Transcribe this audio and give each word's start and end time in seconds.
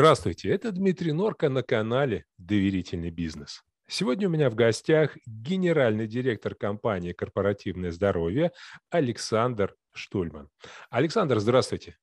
Здравствуйте, 0.00 0.48
это 0.48 0.72
Дмитрий 0.72 1.12
Норка 1.12 1.50
на 1.50 1.62
канале 1.62 2.24
«Доверительный 2.38 3.10
бизнес». 3.10 3.62
Сегодня 3.86 4.28
у 4.28 4.30
меня 4.30 4.48
в 4.48 4.54
гостях 4.54 5.18
генеральный 5.26 6.06
директор 6.06 6.54
компании 6.54 7.12
«Корпоративное 7.12 7.90
здоровье» 7.90 8.50
Александр 8.88 9.76
Штульман. 9.92 10.48
Александр, 10.88 11.38
здравствуйте. 11.38 11.98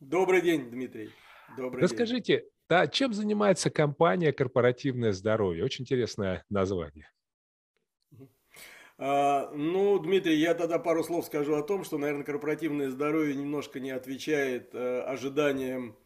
Добрый 0.00 0.42
день, 0.42 0.70
Дмитрий. 0.70 1.10
Добрый 1.56 1.84
Расскажите, 1.84 2.38
день. 2.38 2.50
Да, 2.68 2.88
чем 2.88 3.12
занимается 3.12 3.70
компания 3.70 4.32
«Корпоративное 4.32 5.12
здоровье»? 5.12 5.64
Очень 5.64 5.84
интересное 5.84 6.44
название. 6.50 7.12
А, 8.98 9.52
ну, 9.54 10.00
Дмитрий, 10.00 10.34
я 10.34 10.54
тогда 10.54 10.80
пару 10.80 11.04
слов 11.04 11.26
скажу 11.26 11.54
о 11.54 11.62
том, 11.62 11.84
что, 11.84 11.96
наверное, 11.96 12.24
корпоративное 12.24 12.90
здоровье 12.90 13.36
немножко 13.36 13.78
не 13.78 13.92
отвечает 13.92 14.74
э, 14.74 15.02
ожиданиям 15.02 15.96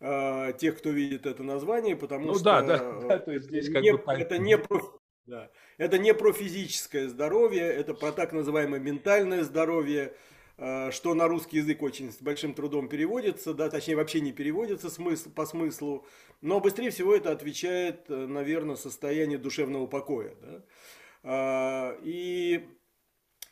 э, 0.00 0.52
тех, 0.58 0.78
кто 0.78 0.90
видит 0.90 1.26
это 1.26 1.42
название, 1.42 1.96
потому 1.96 2.26
ну, 2.26 2.34
что 2.34 2.44
да, 2.44 2.62
да, 2.62 3.00
да, 3.00 3.18
то 3.18 3.32
есть 3.32 3.46
здесь 3.46 3.72
как 3.72 3.82
не, 3.82 3.92
бы... 3.92 4.02
это 4.06 4.38
не 4.38 4.58
про, 4.58 4.80
да, 5.26 5.50
это 5.78 5.98
не 5.98 6.14
про 6.14 6.32
физическое 6.32 7.08
здоровье, 7.08 7.62
это 7.62 7.94
про 7.94 8.12
так 8.12 8.32
называемое 8.32 8.80
ментальное 8.80 9.42
здоровье, 9.42 10.14
э, 10.58 10.90
что 10.90 11.14
на 11.14 11.28
русский 11.28 11.58
язык 11.58 11.82
очень 11.82 12.12
с 12.12 12.20
большим 12.20 12.54
трудом 12.54 12.88
переводится, 12.88 13.54
да, 13.54 13.70
точнее 13.70 13.96
вообще 13.96 14.20
не 14.20 14.32
переводится 14.32 14.90
смысл, 14.90 15.30
по 15.30 15.46
смыслу, 15.46 16.04
но 16.40 16.60
быстрее 16.60 16.90
всего 16.90 17.14
это 17.14 17.32
отвечает, 17.32 18.04
э, 18.08 18.26
наверное, 18.26 18.76
состояние 18.76 19.38
душевного 19.38 19.86
покоя. 19.86 20.34
Да? 20.42 20.62
Э, 21.22 21.98
и 22.02 22.68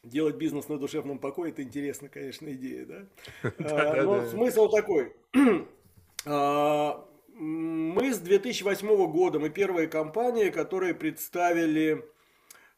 делать 0.03 0.37
бизнес 0.37 0.69
на 0.69 0.79
душевном 0.79 1.19
покое, 1.19 1.53
это 1.53 1.63
интересно, 1.63 2.09
конечно, 2.09 2.53
идея, 2.53 2.87
да? 2.87 3.07
Но 4.05 4.27
смысл 4.27 4.69
такой. 4.69 5.15
А, 6.25 7.05
мы 7.35 8.13
с 8.13 8.19
2008 8.19 9.07
года, 9.11 9.39
мы 9.39 9.51
первая 9.51 9.87
компания, 9.89 10.51
которая 10.51 10.95
представили 10.95 12.05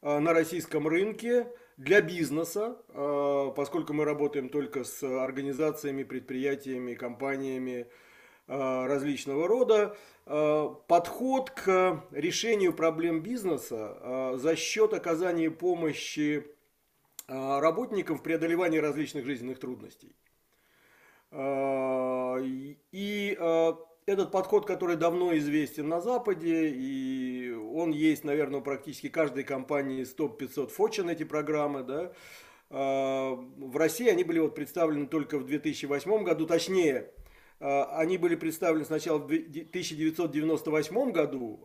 а, 0.00 0.19
на 0.19 0.33
российском 0.33 0.89
рынке 0.89 1.47
для 1.77 2.00
бизнеса, 2.00 2.78
а, 2.89 3.50
поскольку 3.50 3.92
мы 3.92 4.05
работаем 4.05 4.48
только 4.48 4.84
с 4.84 5.03
организациями, 5.03 6.05
предприятиями, 6.05 6.95
компаниями 6.95 7.87
различного 8.47 9.48
рода, 9.48 9.97
подход 10.27 11.48
к 11.48 12.05
решению 12.11 12.75
проблем 12.75 13.22
бизнеса 13.22 14.34
за 14.37 14.55
счет 14.55 14.92
оказания 14.92 15.50
помощи 15.50 16.47
работникам 17.27 18.19
в 18.19 18.22
преодолевании 18.22 18.77
различных 18.77 19.25
жизненных 19.25 19.61
трудностей. 19.61 20.15
А, 21.36 22.38
и 22.40 23.36
а, 23.40 23.77
этот 24.06 24.30
подход, 24.30 24.66
который 24.66 24.96
давно 24.96 25.36
известен 25.36 25.88
на 25.88 26.00
Западе, 26.00 26.68
и 26.68 27.52
он 27.52 27.91
есть, 27.91 28.22
наверное, 28.22 28.60
у 28.60 28.62
практически 28.62 29.08
каждой 29.08 29.42
компании 29.42 30.04
с 30.04 30.14
топ-500 30.14 30.70
Fortune 30.76 31.10
эти 31.10 31.24
программы, 31.24 31.82
да, 31.82 32.12
а, 32.70 33.34
в 33.34 33.76
России 33.76 34.08
они 34.08 34.22
были 34.22 34.38
вот 34.38 34.54
представлены 34.54 35.08
только 35.08 35.38
в 35.38 35.44
2008 35.44 36.22
году, 36.22 36.46
точнее, 36.46 37.10
они 37.58 38.19
были 38.19 38.34
представлены 38.34 38.84
сначала 38.84 39.19
в 39.19 39.25
1998 39.25 41.12
году 41.12 41.60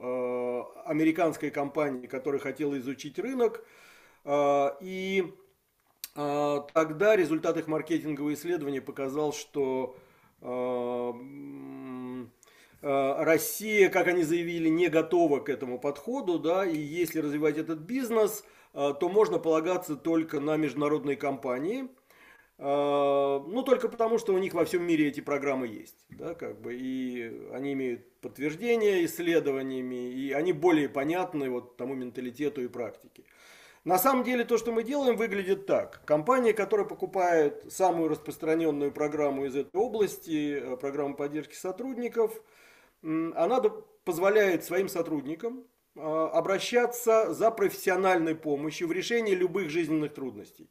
американской 0.86 1.50
компанией, 1.50 2.08
которая 2.08 2.40
хотела 2.40 2.78
изучить 2.78 3.20
рынок, 3.20 3.66
и 4.82 5.34
тогда 6.14 7.16
результат 7.16 7.58
их 7.58 7.68
маркетингового 7.68 8.34
исследования 8.34 8.82
показал, 8.82 9.34
что 9.34 9.96
а, 10.42 11.14
а, 12.82 13.24
Россия, 13.24 13.90
как 13.90 14.08
они 14.08 14.24
заявили, 14.24 14.70
не 14.70 14.90
готова 14.90 15.40
к 15.40 15.50
этому 15.50 15.80
подходу, 15.80 16.40
да, 16.40 16.66
и 16.66 16.78
если 16.78 17.20
развивать 17.20 17.58
этот 17.58 17.80
бизнес, 17.80 18.44
то 18.74 19.10
можно 19.10 19.40
полагаться 19.40 19.96
только 19.96 20.40
на 20.40 20.56
международные 20.56 21.18
компании, 21.18 21.90
ну, 22.60 23.64
только 23.66 23.90
потому, 23.90 24.20
что 24.20 24.34
у 24.34 24.38
них 24.38 24.54
во 24.54 24.64
всем 24.64 24.84
мире 24.84 25.08
эти 25.08 25.22
программы 25.22 25.66
есть, 25.68 25.96
да, 26.10 26.36
как 26.36 26.62
бы, 26.62 26.76
и 26.76 27.50
они 27.52 27.74
имеют 27.74 28.12
подтверждение 28.22 29.06
исследованиями, 29.06 30.12
и 30.12 30.32
они 30.34 30.54
более 30.54 30.88
понятны 30.88 31.50
вот 31.50 31.78
тому 31.78 31.96
менталитету 31.96 32.62
и 32.62 32.68
практике. 32.68 33.24
На 33.86 33.98
самом 33.98 34.24
деле 34.24 34.44
то, 34.44 34.58
что 34.58 34.72
мы 34.72 34.84
делаем, 34.84 35.16
выглядит 35.16 35.66
так. 35.66 36.02
Компания, 36.06 36.54
которая 36.54 36.86
покупает 36.86 37.72
самую 37.72 38.10
распространенную 38.10 38.92
программу 38.92 39.46
из 39.46 39.56
этой 39.56 39.78
области, 39.78 40.60
э, 40.60 40.78
программу 40.78 41.16
поддержки 41.16 41.56
сотрудников, 41.56 42.42
она 43.02 43.62
позволяет 44.04 44.66
своим 44.66 44.90
сотрудникам 44.90 45.64
э, 45.96 46.02
обращаться 46.02 47.34
за 47.34 47.50
профессиональной 47.52 48.36
помощью 48.36 48.90
в 48.90 48.92
решении 48.92 49.34
любых 49.34 49.70
жизненных 49.70 50.14
трудностей. 50.14 50.70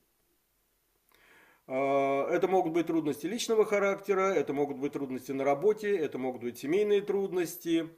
Э, 1.66 2.26
это 2.30 2.46
могут 2.46 2.74
быть 2.74 2.88
трудности 2.88 3.24
личного 3.24 3.64
характера, 3.64 4.34
это 4.34 4.52
могут 4.52 4.76
быть 4.76 4.92
трудности 4.92 5.32
на 5.32 5.44
работе, 5.44 5.96
это 5.96 6.18
могут 6.18 6.42
быть 6.42 6.58
семейные 6.58 7.00
трудности, 7.00 7.88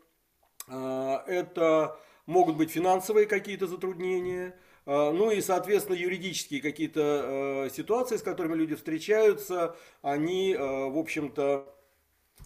это 0.69 1.99
могут 2.27 2.57
быть 2.57 2.71
финансовые 2.71 3.27
какие-то 3.27 3.67
затруднения– 3.67 4.57
ну 4.87 5.31
и, 5.31 5.41
соответственно, 5.41 5.97
юридические 5.97 6.63
какие-то 6.63 7.67
э, 7.67 7.71
ситуации, 7.71 8.17
с 8.17 8.23
которыми 8.23 8.55
люди 8.55 8.75
встречаются, 8.75 9.77
они, 10.03 10.55
э, 10.55 10.59
в 10.59 10.99
общем-то, 10.99 11.75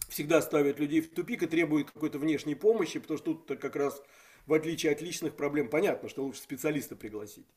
всегда 0.09 0.41
ставят 0.41 0.79
людей 0.79 1.01
в 1.01 1.13
тупик 1.13 1.43
и 1.43 1.47
требуют 1.47 1.91
какой-то 1.91 2.19
внешней 2.19 2.55
помощи, 2.55 2.99
потому 2.99 3.17
что 3.17 3.33
тут 3.33 3.59
как 3.59 3.75
раз, 3.75 4.01
в 4.45 4.53
отличие 4.53 4.91
от 4.91 5.01
личных 5.01 5.35
проблем, 5.35 5.69
понятно, 5.69 6.09
что 6.09 6.23
лучше 6.23 6.41
специалиста 6.41 6.95
пригласить. 6.95 7.47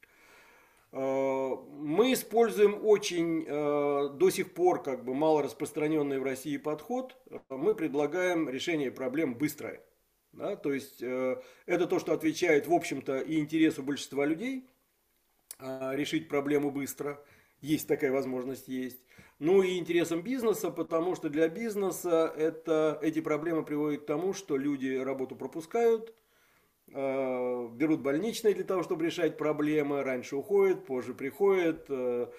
Э, 0.93 1.57
мы 1.71 2.13
используем 2.13 2.79
очень 2.85 3.45
до 3.47 4.31
сих 4.31 4.55
пор 4.55 4.83
как 4.83 5.05
бы 5.05 5.15
мало 5.15 5.43
распространенный 5.43 6.21
в 6.21 6.23
России 6.23 6.57
подход. 6.57 7.17
Мы 7.49 7.75
предлагаем 7.75 8.49
решение 8.49 8.93
проблем 8.93 9.35
быстрое. 9.35 9.83
Да, 10.39 10.57
то 10.57 10.73
есть 10.73 11.03
это 11.03 11.87
то, 11.87 11.99
что 11.99 12.13
отвечает, 12.13 12.67
в 12.67 12.73
общем-то, 12.73 13.19
и 13.19 13.39
интересу 13.39 13.83
большинства 13.83 14.25
людей– 14.25 14.69
а, 15.59 15.95
решить 15.95 16.29
проблему 16.29 16.71
быстро. 16.71 17.21
Есть 17.61 17.89
такая 17.89 18.13
возможность, 18.13 18.69
есть. 18.69 19.01
Ну 19.41 19.63
и 19.63 19.79
интересом 19.79 20.23
бизнеса, 20.23 20.71
потому 20.71 21.17
что 21.17 21.29
для 21.29 21.49
бизнеса 21.49 22.33
это, 22.37 22.99
эти 23.03 23.21
проблемы 23.21 23.65
приводят 23.65 24.03
к 24.03 24.07
тому, 24.07 24.33
что 24.33 24.57
люди 24.57 24.97
работу 24.97 25.35
пропускают, 25.35 26.15
а, 26.95 27.69
берут 27.69 28.01
больничные 28.01 28.55
для 28.55 28.65
того, 28.65 28.85
чтобы 28.85 29.07
решать 29.07 29.37
проблемы, 29.37 30.05
раньше 30.05 30.37
уходят, 30.37 30.87
позже 30.87 31.13
приходят, 31.13 31.87
а, 31.91 32.31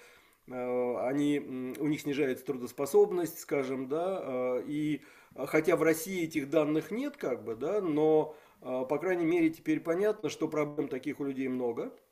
они, 0.48 1.38
у 1.78 1.86
них 1.86 2.00
снижается 2.00 2.44
трудоспособность, 2.44 3.38
скажем, 3.38 3.86
да, 3.88 4.60
и 4.66 5.00
хотя 5.34 5.76
в 5.76 5.82
России 5.82 6.24
этих 6.24 6.50
данных 6.50 6.90
нет, 6.90 7.16
как 7.16 7.44
бы, 7.44 7.54
да, 7.56 7.80
но, 7.80 8.36
по 8.60 8.98
крайней 8.98 9.24
мере, 9.24 9.50
теперь 9.50 9.80
понятно, 9.80 10.28
что 10.28 10.48
проблем 10.48 10.88
таких 10.88 11.20
у 11.20 11.24
людей 11.24 11.48
много– 11.48 11.92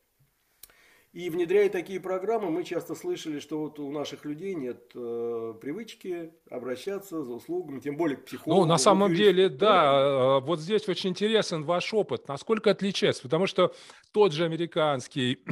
и 1.12 1.30
внедряя 1.30 1.70
такие 1.70 2.00
программы, 2.00 2.50
мы 2.50 2.64
часто 2.64 2.94
слышали, 2.94 3.40
что 3.40 3.58
вот 3.58 3.78
у 3.78 3.90
наших 3.90 4.26
людей 4.26 4.54
нет 4.54 4.90
э, 4.94 5.54
привычки 5.60 6.30
обращаться 6.50 7.24
за 7.24 7.32
услугами, 7.32 7.80
тем 7.80 7.96
более 7.96 8.18
к 8.18 8.26
психологу. 8.26 8.60
Ну, 8.60 8.66
на 8.66 8.76
самом 8.76 9.14
деле, 9.14 9.48
да, 9.48 10.38
э, 10.38 10.40
вот 10.44 10.60
здесь 10.60 10.86
очень 10.86 11.10
интересен 11.10 11.64
ваш 11.64 11.94
опыт. 11.94 12.28
Насколько 12.28 12.70
отличается? 12.70 13.22
Потому 13.22 13.46
что 13.46 13.74
тот 14.12 14.32
же 14.32 14.44
американский 14.44 15.42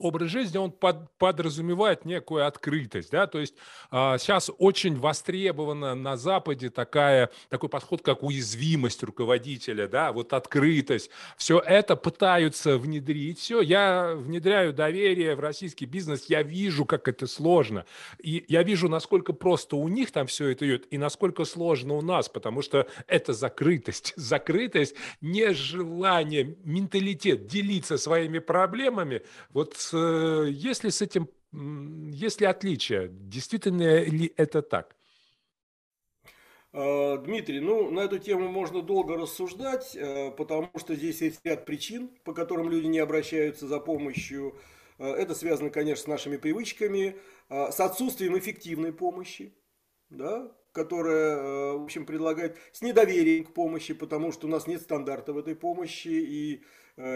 образ 0.00 0.30
жизни, 0.30 0.58
он 0.58 0.72
под, 0.72 1.10
подразумевает 1.18 2.04
некую 2.04 2.46
открытость, 2.46 3.10
да, 3.10 3.26
то 3.26 3.38
есть 3.38 3.54
а, 3.90 4.18
сейчас 4.18 4.50
очень 4.58 4.98
востребована 4.98 5.94
на 5.94 6.16
Западе 6.16 6.70
такая, 6.70 7.30
такой 7.48 7.68
подход, 7.68 8.02
как 8.02 8.22
уязвимость 8.22 9.02
руководителя, 9.02 9.86
да, 9.86 10.12
вот 10.12 10.32
открытость, 10.32 11.10
все 11.36 11.58
это 11.58 11.96
пытаются 11.96 12.78
внедрить, 12.78 13.38
все, 13.38 13.60
я 13.60 14.14
внедряю 14.16 14.72
доверие 14.72 15.34
в 15.34 15.40
российский 15.40 15.86
бизнес, 15.86 16.26
я 16.28 16.42
вижу, 16.42 16.84
как 16.84 17.06
это 17.06 17.26
сложно, 17.26 17.84
и 18.18 18.44
я 18.48 18.62
вижу, 18.62 18.88
насколько 18.88 19.32
просто 19.32 19.76
у 19.76 19.88
них 19.88 20.10
там 20.10 20.26
все 20.26 20.48
это 20.48 20.66
идет, 20.66 20.86
и 20.90 20.98
насколько 20.98 21.44
сложно 21.44 21.94
у 21.94 22.02
нас, 22.02 22.28
потому 22.28 22.62
что 22.62 22.86
это 23.06 23.32
закрытость, 23.32 24.14
закрытость, 24.16 24.94
нежелание, 25.20 26.56
менталитет 26.64 27.46
делиться 27.46 27.98
своими 27.98 28.38
проблемами, 28.38 29.22
вот 29.52 29.74
есть 29.92 30.84
ли 30.84 30.90
с 30.90 31.02
этим, 31.02 31.28
есть 31.52 32.40
ли 32.40 32.46
отличия? 32.46 33.08
Действительно 33.08 34.02
ли 34.02 34.32
это 34.36 34.62
так? 34.62 34.96
А, 36.72 37.16
Дмитрий, 37.18 37.60
ну 37.60 37.90
на 37.90 38.00
эту 38.00 38.18
тему 38.18 38.48
можно 38.48 38.82
долго 38.82 39.16
рассуждать, 39.16 39.96
э, 39.96 40.30
потому 40.30 40.70
что 40.78 40.94
здесь 40.94 41.20
есть 41.20 41.40
ряд 41.44 41.66
причин, 41.66 42.10
по 42.24 42.32
которым 42.32 42.68
люди 42.68 42.86
не 42.86 42.98
обращаются 43.00 43.66
за 43.66 43.80
помощью. 43.80 44.56
Э, 44.98 45.12
это 45.12 45.34
связано, 45.34 45.70
конечно, 45.70 46.04
с 46.04 46.06
нашими 46.06 46.36
привычками, 46.36 47.16
с 47.48 47.80
отсутствием 47.80 48.38
эффективной 48.38 48.92
помощи. 48.92 49.52
Да? 50.08 50.52
которая, 50.72 51.36
э, 51.36 51.72
в 51.78 51.82
общем, 51.82 52.06
предлагает 52.06 52.56
с 52.72 52.82
недоверием 52.82 53.44
к 53.44 53.52
помощи, 53.52 53.94
потому 53.94 54.32
что 54.32 54.46
у 54.46 54.50
нас 54.50 54.66
нет 54.66 54.80
стандарта 54.80 55.32
в 55.32 55.38
этой 55.38 55.56
помощи, 55.56 56.08
и 56.08 56.54
э, 56.54 56.60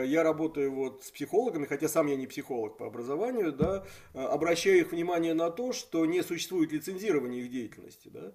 я 0.05 0.23
работаю 0.23 0.73
вот 0.73 1.05
с 1.05 1.11
психологами, 1.11 1.67
хотя 1.67 1.89
сам 1.89 2.07
я 2.07 2.17
не 2.17 2.27
психолог 2.27 2.79
по 2.79 2.87
образованию, 2.87 3.53
да, 3.53 3.87
э, 4.15 4.21
обращаю 4.21 4.79
их 4.81 4.93
внимание 4.93 5.35
на 5.35 5.51
то, 5.51 5.73
что 5.73 6.07
не 6.07 6.23
существует 6.23 6.73
лицензирования 6.73 7.43
их 7.43 7.51
деятельности, 7.51 8.09
да. 8.09 8.33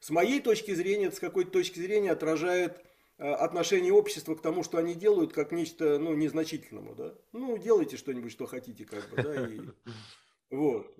С 0.00 0.10
моей 0.10 0.40
точки 0.40 0.72
зрения, 0.74 1.10
с 1.10 1.20
какой-то 1.20 1.50
точки 1.50 1.78
зрения 1.78 2.12
отражает 2.12 2.82
отношение 3.18 3.92
общества 3.92 4.34
к 4.34 4.40
тому, 4.40 4.62
что 4.62 4.78
они 4.78 4.94
делают, 4.94 5.34
как 5.34 5.52
нечто, 5.52 5.98
ну, 5.98 6.14
незначительному, 6.14 6.94
да. 6.94 7.14
Ну, 7.32 7.58
делайте 7.58 7.98
что-нибудь, 7.98 8.32
что 8.32 8.46
хотите, 8.46 8.86
как 8.86 9.10
бы, 9.10 9.22
да, 9.22 9.46
и 9.46 9.60
вот. 10.50 10.98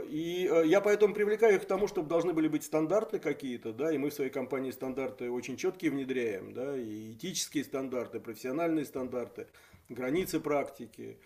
Э, 0.00 0.06
и 0.06 0.48
э, 0.50 0.66
я 0.66 0.80
поэтому 0.80 1.14
привлекаю 1.14 1.56
их 1.56 1.62
к 1.62 1.66
тому, 1.66 1.88
чтобы 1.88 2.08
должны 2.08 2.32
были 2.32 2.48
быть 2.48 2.64
стандарты 2.64 3.18
какие-то, 3.18 3.72
да, 3.72 3.92
и 3.92 3.98
мы 3.98 4.10
в 4.10 4.14
своей 4.14 4.30
компании 4.30 4.70
стандарты 4.70 5.30
очень 5.30 5.56
четкие 5.56 5.90
внедряем, 5.90 6.52
да, 6.52 6.76
и 6.76 7.12
этические 7.12 7.64
стандарты, 7.64 8.20
профессиональные 8.20 8.84
стандарты, 8.84 9.46
границы 9.88 10.40
практики. 10.40 11.18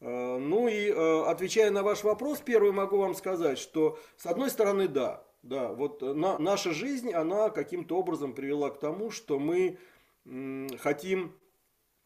Э, 0.00 0.38
ну 0.38 0.68
и 0.68 0.90
отвечая 0.90 1.70
на 1.70 1.82
ваш 1.82 2.04
вопрос, 2.04 2.40
первый 2.40 2.72
могу 2.72 2.98
вам 2.98 3.14
сказать, 3.14 3.58
что 3.58 3.98
с 4.16 4.26
одной 4.26 4.50
стороны, 4.50 4.88
да, 4.88 5.24
да, 5.42 5.72
вот 5.72 6.02
на, 6.02 6.38
наша 6.38 6.72
жизнь, 6.72 7.12
она 7.12 7.50
каким-то 7.50 7.96
образом 7.98 8.34
привела 8.34 8.70
к 8.70 8.78
тому, 8.78 9.10
что 9.10 9.38
мы 9.38 9.78
хотим 10.78 11.32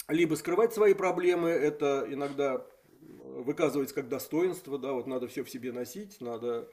либо 0.06 0.34
скрывать 0.36 0.72
свои 0.72 0.94
проблемы, 0.94 1.48
это 1.48 2.06
иногда 2.08 2.64
выказывается 3.08 3.94
как 3.94 4.08
достоинство, 4.08 4.78
да, 4.78 4.92
вот 4.92 5.06
надо 5.06 5.28
все 5.28 5.42
в 5.42 5.50
себе 5.50 5.72
носить, 5.72 6.20
надо 6.20 6.68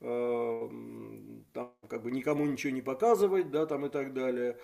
э, 0.00 0.68
там, 1.52 1.72
как 1.88 2.02
бы 2.02 2.10
никому 2.10 2.46
ничего 2.46 2.72
не 2.72 2.82
показывать, 2.82 3.50
да, 3.50 3.66
там 3.66 3.86
и 3.86 3.88
так 3.88 4.12
далее. 4.12 4.58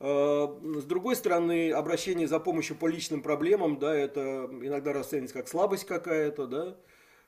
Э, 0.00 0.46
с 0.62 0.84
другой 0.84 1.16
стороны, 1.16 1.72
обращение 1.72 2.26
за 2.26 2.40
помощью 2.40 2.76
по 2.76 2.88
личным 2.88 3.22
проблемам, 3.22 3.78
да, 3.78 3.94
это 3.94 4.48
иногда 4.62 4.92
расценивается 4.92 5.36
как 5.36 5.48
слабость 5.48 5.86
какая-то, 5.86 6.46
да. 6.46 6.76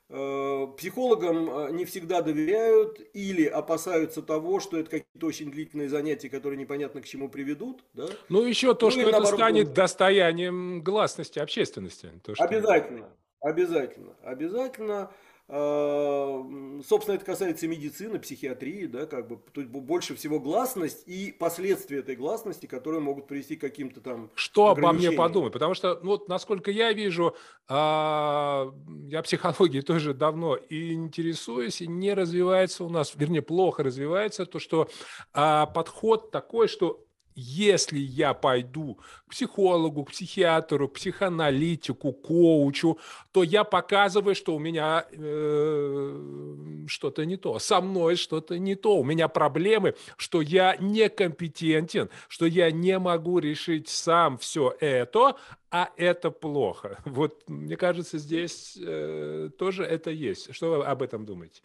Э, 0.07 0.67
психологам 0.77 1.49
э, 1.49 1.71
не 1.71 1.83
всегда 1.85 2.21
доверяют 2.21 3.01
или 3.13 3.45
опасаются 3.45 4.21
того, 4.21 4.59
что 4.59 4.77
это 4.77 4.91
какие-то 4.91 5.25
очень 5.25 5.49
длительные 5.49 5.89
занятия, 5.89 6.29
которые 6.29 6.59
непонятно 6.59 7.01
к 7.01 7.05
чему 7.05 7.27
приведут. 7.27 7.83
Да? 7.93 8.05
Ну, 8.29 8.45
еще 8.45 8.75
то, 8.75 8.87
ну, 8.87 8.91
что 8.91 9.01
это 9.01 9.11
наоборот, 9.13 9.39
станет 9.39 9.73
достоянием 9.73 10.83
гласности 10.83 11.39
общественности. 11.39 12.11
То, 12.23 12.35
что... 12.35 12.43
Обязательно. 12.43 13.09
Обязательно, 13.45 14.15
обязательно. 14.23 15.11
А, 15.47 16.43
собственно, 16.83 17.13
это 17.13 17.25
касается 17.25 17.67
медицины, 17.67 18.17
психиатрии, 18.17 18.87
да, 18.87 19.05
как 19.05 19.27
бы, 19.27 19.39
тут 19.53 19.67
больше 19.67 20.15
всего 20.15 20.39
гласность 20.39 21.03
и 21.05 21.31
последствия 21.31 21.99
этой 21.99 22.15
гласности, 22.15 22.65
которые 22.65 23.01
могут 23.01 23.27
привести 23.27 23.55
к 23.55 23.61
каким-то 23.61 24.01
там 24.01 24.31
Что 24.33 24.69
обо 24.69 24.91
мне 24.93 25.11
подумать? 25.11 25.53
Потому 25.53 25.75
что, 25.75 25.99
ну, 26.01 26.11
вот, 26.11 26.27
насколько 26.27 26.71
я 26.71 26.91
вижу, 26.93 27.35
а, 27.67 28.73
я 29.07 29.21
психологией 29.21 29.83
тоже 29.83 30.15
давно 30.15 30.55
и 30.55 30.93
интересуюсь, 30.93 31.81
и 31.81 31.87
не 31.87 32.15
развивается 32.15 32.83
у 32.83 32.89
нас, 32.89 33.13
вернее, 33.15 33.43
плохо 33.43 33.83
развивается 33.83 34.47
то, 34.47 34.57
что 34.57 34.89
а, 35.33 35.67
подход 35.67 36.31
такой, 36.31 36.67
что 36.67 37.04
если 37.35 37.99
я 37.99 38.33
пойду 38.33 38.97
к 39.27 39.31
психологу, 39.31 40.05
к 40.05 40.11
психиатру, 40.11 40.87
к 40.87 40.93
психоаналитику, 40.93 42.13
коучу, 42.13 42.97
то 43.31 43.43
я 43.43 43.63
показываю, 43.63 44.35
что 44.35 44.55
у 44.55 44.59
меня 44.59 45.05
э, 45.11 46.85
что-то 46.87 47.25
не 47.25 47.37
то, 47.37 47.59
со 47.59 47.81
мной 47.81 48.15
что-то 48.15 48.57
не 48.57 48.75
то, 48.75 48.97
у 48.97 49.03
меня 49.03 49.27
проблемы, 49.27 49.95
что 50.17 50.41
я 50.41 50.77
некомпетентен, 50.79 52.09
что 52.27 52.45
я 52.45 52.71
не 52.71 52.97
могу 52.99 53.39
решить 53.39 53.89
сам 53.89 54.37
все 54.37 54.75
это, 54.79 55.35
а 55.71 55.89
это 55.97 56.31
плохо. 56.31 56.99
Вот 57.05 57.49
мне 57.49 57.75
кажется, 57.75 58.17
здесь 58.17 58.77
э, 58.81 59.49
тоже 59.57 59.83
это 59.83 60.11
есть. 60.11 60.53
Что 60.53 60.69
вы 60.69 60.85
об 60.85 61.01
этом 61.01 61.25
думаете? 61.25 61.61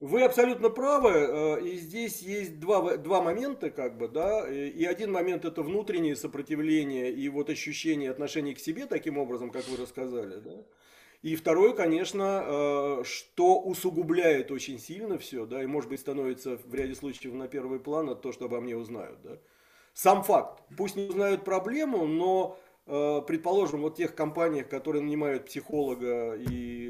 Вы 0.00 0.24
абсолютно 0.24 0.68
правы, 0.68 1.10
э, 1.10 1.60
и 1.62 1.76
здесь 1.76 2.20
есть 2.20 2.60
два, 2.60 2.98
два 2.98 3.22
момента, 3.22 3.70
как 3.70 3.96
бы, 3.96 4.08
да, 4.08 4.46
и 4.46 4.84
один 4.84 5.10
момент 5.10 5.46
это 5.46 5.62
внутреннее 5.62 6.16
сопротивление 6.16 7.10
и 7.10 7.26
вот 7.30 7.48
ощущение 7.48 8.10
отношения 8.10 8.54
к 8.54 8.58
себе 8.58 8.84
таким 8.84 9.16
образом, 9.16 9.50
как 9.50 9.66
вы 9.68 9.78
рассказали, 9.78 10.38
да. 10.40 10.64
И 11.22 11.34
второе, 11.34 11.72
конечно, 11.72 12.44
э, 12.44 13.04
что 13.04 13.58
усугубляет 13.58 14.50
очень 14.50 14.78
сильно 14.78 15.16
все, 15.16 15.46
да, 15.46 15.62
и 15.62 15.66
может 15.66 15.88
быть 15.88 16.00
становится 16.00 16.58
в 16.58 16.74
ряде 16.74 16.94
случаев 16.94 17.32
на 17.32 17.48
первый 17.48 17.80
план, 17.80 18.10
это 18.10 18.20
то, 18.20 18.32
что 18.32 18.44
обо 18.44 18.60
мне 18.60 18.76
узнают, 18.76 19.22
да. 19.22 19.38
Сам 19.94 20.24
факт, 20.24 20.62
пусть 20.76 20.96
не 20.96 21.08
узнают 21.08 21.42
проблему, 21.42 22.06
но 22.06 22.58
Э, 22.88 23.20
предположим, 23.26 23.80
вот 23.80 23.96
тех 23.96 24.14
компаниях, 24.14 24.68
которые 24.68 25.02
нанимают 25.02 25.46
психолога, 25.46 26.34
и 26.34 26.85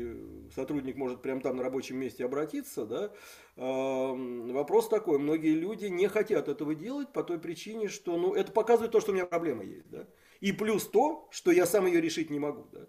сотрудник 0.57 0.97
может 0.97 1.23
прямо 1.23 1.41
там 1.41 1.57
на 1.57 1.63
рабочем 1.63 1.99
месте 1.99 2.25
обратиться, 2.25 2.85
да, 2.85 3.13
вопрос 3.55 4.89
такой, 4.89 5.19
многие 5.19 5.55
люди 5.55 5.87
не 5.87 6.09
хотят 6.09 6.49
этого 6.49 6.75
делать 6.75 7.13
по 7.13 7.23
той 7.23 7.39
причине, 7.39 7.89
что, 7.89 8.17
ну, 8.17 8.35
это 8.35 8.51
показывает 8.51 8.91
то, 8.91 9.01
что 9.01 9.13
у 9.13 9.15
меня 9.15 9.27
проблема 9.27 9.63
есть, 9.63 9.89
да, 9.91 10.09
и 10.41 10.53
плюс 10.53 10.89
то, 10.89 11.29
что 11.31 11.53
я 11.53 11.67
сам 11.67 11.87
ее 11.87 12.01
решить 12.01 12.31
не 12.31 12.41
могу, 12.41 12.67
да. 12.73 12.89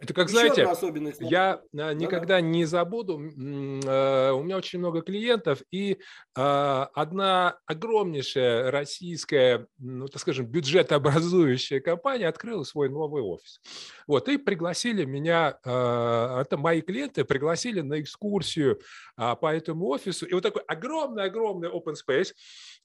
Это 0.00 0.14
как, 0.14 0.28
Еще 0.28 0.52
знаете, 0.54 1.26
я 1.28 1.60
э, 1.72 1.92
никогда 1.94 2.36
да, 2.36 2.40
не 2.40 2.64
забуду, 2.66 3.18
э, 3.18 4.30
у 4.30 4.42
меня 4.44 4.56
очень 4.56 4.78
много 4.78 5.02
клиентов, 5.02 5.60
и 5.72 5.94
э, 5.94 5.96
одна 6.36 7.58
огромнейшая 7.66 8.70
российская, 8.70 9.66
ну, 9.78 10.06
так 10.06 10.20
скажем, 10.22 10.46
бюджетообразующая 10.46 11.80
компания 11.80 12.28
открыла 12.28 12.62
свой 12.62 12.88
новый 12.88 13.22
офис. 13.22 13.60
Вот, 14.06 14.28
и 14.28 14.36
пригласили 14.36 15.04
меня, 15.04 15.58
это 15.64 16.56
мои 16.56 16.80
клиенты, 16.80 17.24
пригласили 17.24 17.80
на 17.80 18.00
экскурсию 18.00 18.80
а, 19.16 19.34
по 19.34 19.52
этому 19.52 19.88
офису, 19.88 20.26
и 20.26 20.32
вот 20.32 20.42
такой 20.42 20.62
огромный-огромный 20.62 21.68
open 21.68 21.94
space, 21.94 22.32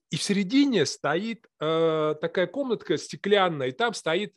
и 0.09 0.17
в 0.17 0.23
середине 0.23 0.85
стоит 0.85 1.45
такая 1.59 2.47
комнатка 2.47 2.97
стеклянная, 2.97 3.67
и 3.67 3.71
там 3.71 3.93
стоит 3.93 4.35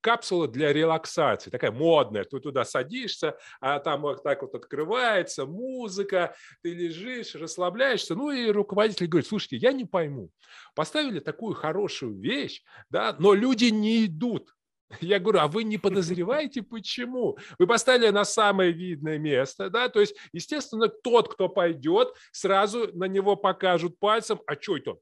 капсула 0.00 0.48
для 0.48 0.72
релаксации, 0.72 1.50
такая 1.50 1.72
модная. 1.72 2.24
Ты 2.24 2.40
туда 2.40 2.64
садишься, 2.64 3.36
а 3.60 3.78
там 3.78 4.02
вот 4.02 4.22
так 4.22 4.42
вот 4.42 4.54
открывается 4.54 5.46
музыка, 5.46 6.34
ты 6.62 6.74
лежишь, 6.74 7.34
расслабляешься. 7.34 8.14
Ну 8.14 8.30
и 8.30 8.50
руководитель 8.50 9.06
говорит, 9.06 9.28
слушайте, 9.28 9.56
я 9.56 9.72
не 9.72 9.84
пойму, 9.84 10.30
поставили 10.74 11.20
такую 11.20 11.54
хорошую 11.54 12.18
вещь, 12.18 12.62
да, 12.90 13.14
но 13.18 13.34
люди 13.34 13.66
не 13.66 14.06
идут. 14.06 14.54
Я 15.00 15.18
говорю, 15.18 15.40
а 15.40 15.48
вы 15.48 15.64
не 15.64 15.78
подозреваете, 15.78 16.62
почему? 16.62 17.38
Вы 17.58 17.66
поставили 17.66 18.08
на 18.08 18.24
самое 18.24 18.72
видное 18.72 19.18
место, 19.18 19.70
да, 19.70 19.88
то 19.88 20.00
есть, 20.00 20.16
естественно, 20.32 20.88
тот, 20.88 21.32
кто 21.32 21.48
пойдет, 21.48 22.14
сразу 22.32 22.90
на 22.96 23.04
него 23.04 23.36
покажут 23.36 23.98
пальцем, 23.98 24.40
а 24.46 24.54
что 24.54 24.76
это 24.76 24.96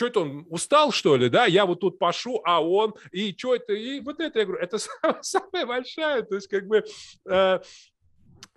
что 0.00 0.06
это 0.06 0.20
он 0.20 0.46
устал, 0.48 0.92
что 0.92 1.14
ли, 1.14 1.28
да, 1.28 1.44
я 1.44 1.66
вот 1.66 1.80
тут 1.80 1.98
пошу, 1.98 2.40
а 2.44 2.64
он, 2.64 2.94
и 3.12 3.36
что 3.36 3.54
это, 3.54 3.74
и 3.74 4.00
вот 4.00 4.18
это, 4.18 4.38
я 4.38 4.46
говорю, 4.46 4.62
это 4.62 4.78
самая 5.20 5.66
большая, 5.66 6.22
то 6.22 6.36
есть 6.36 6.48
как 6.48 6.66
бы 6.66 6.82
э, 7.28 7.60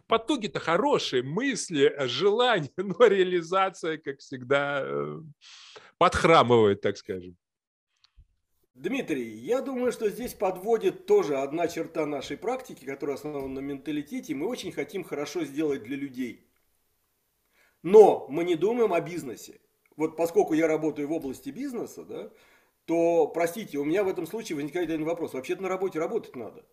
потуги-то 0.08 0.62
хорошие, 0.62 1.22
мысли, 1.22 1.94
желания, 2.08 2.72
но 2.78 3.08
реализация, 3.08 3.98
как 3.98 4.20
всегда, 4.20 4.84
э, 4.86 5.20
подхрамывает, 5.98 6.80
так 6.80 6.96
скажем. 6.96 7.36
Дмитрий, 8.74 9.36
я 9.36 9.60
думаю, 9.60 9.92
что 9.92 10.10
здесь 10.10 10.34
подводит 10.34 11.06
тоже 11.06 11.40
одна 11.40 11.68
черта 11.68 12.06
нашей 12.06 12.38
практики, 12.38 12.86
которая 12.86 13.18
основана 13.18 13.50
на 13.50 13.60
менталитете. 13.60 14.34
Мы 14.34 14.48
очень 14.48 14.72
хотим 14.72 15.04
хорошо 15.04 15.44
сделать 15.44 15.84
для 15.84 15.98
людей. 15.98 16.48
Но 17.82 18.28
мы 18.30 18.46
не 18.46 18.56
думаем 18.56 18.94
о 18.94 19.02
бизнесе 19.02 19.60
вот 19.98 20.18
поскольку 20.18 20.54
я 20.54 20.68
работаю 20.68 21.08
в 21.08 21.12
области 21.12 21.50
бизнеса, 21.50 22.04
да, 22.04 22.32
то, 22.86 23.28
простите, 23.28 23.78
у 23.78 23.86
меня 23.86 24.04
в 24.04 24.08
этом 24.08 24.26
случае 24.26 24.56
возникает 24.56 24.90
один 24.90 25.06
вопрос. 25.06 25.34
Вообще-то 25.34 25.64
на 25.64 25.70
работе 25.70 26.00
работать 26.00 26.36
надо. 26.36 26.66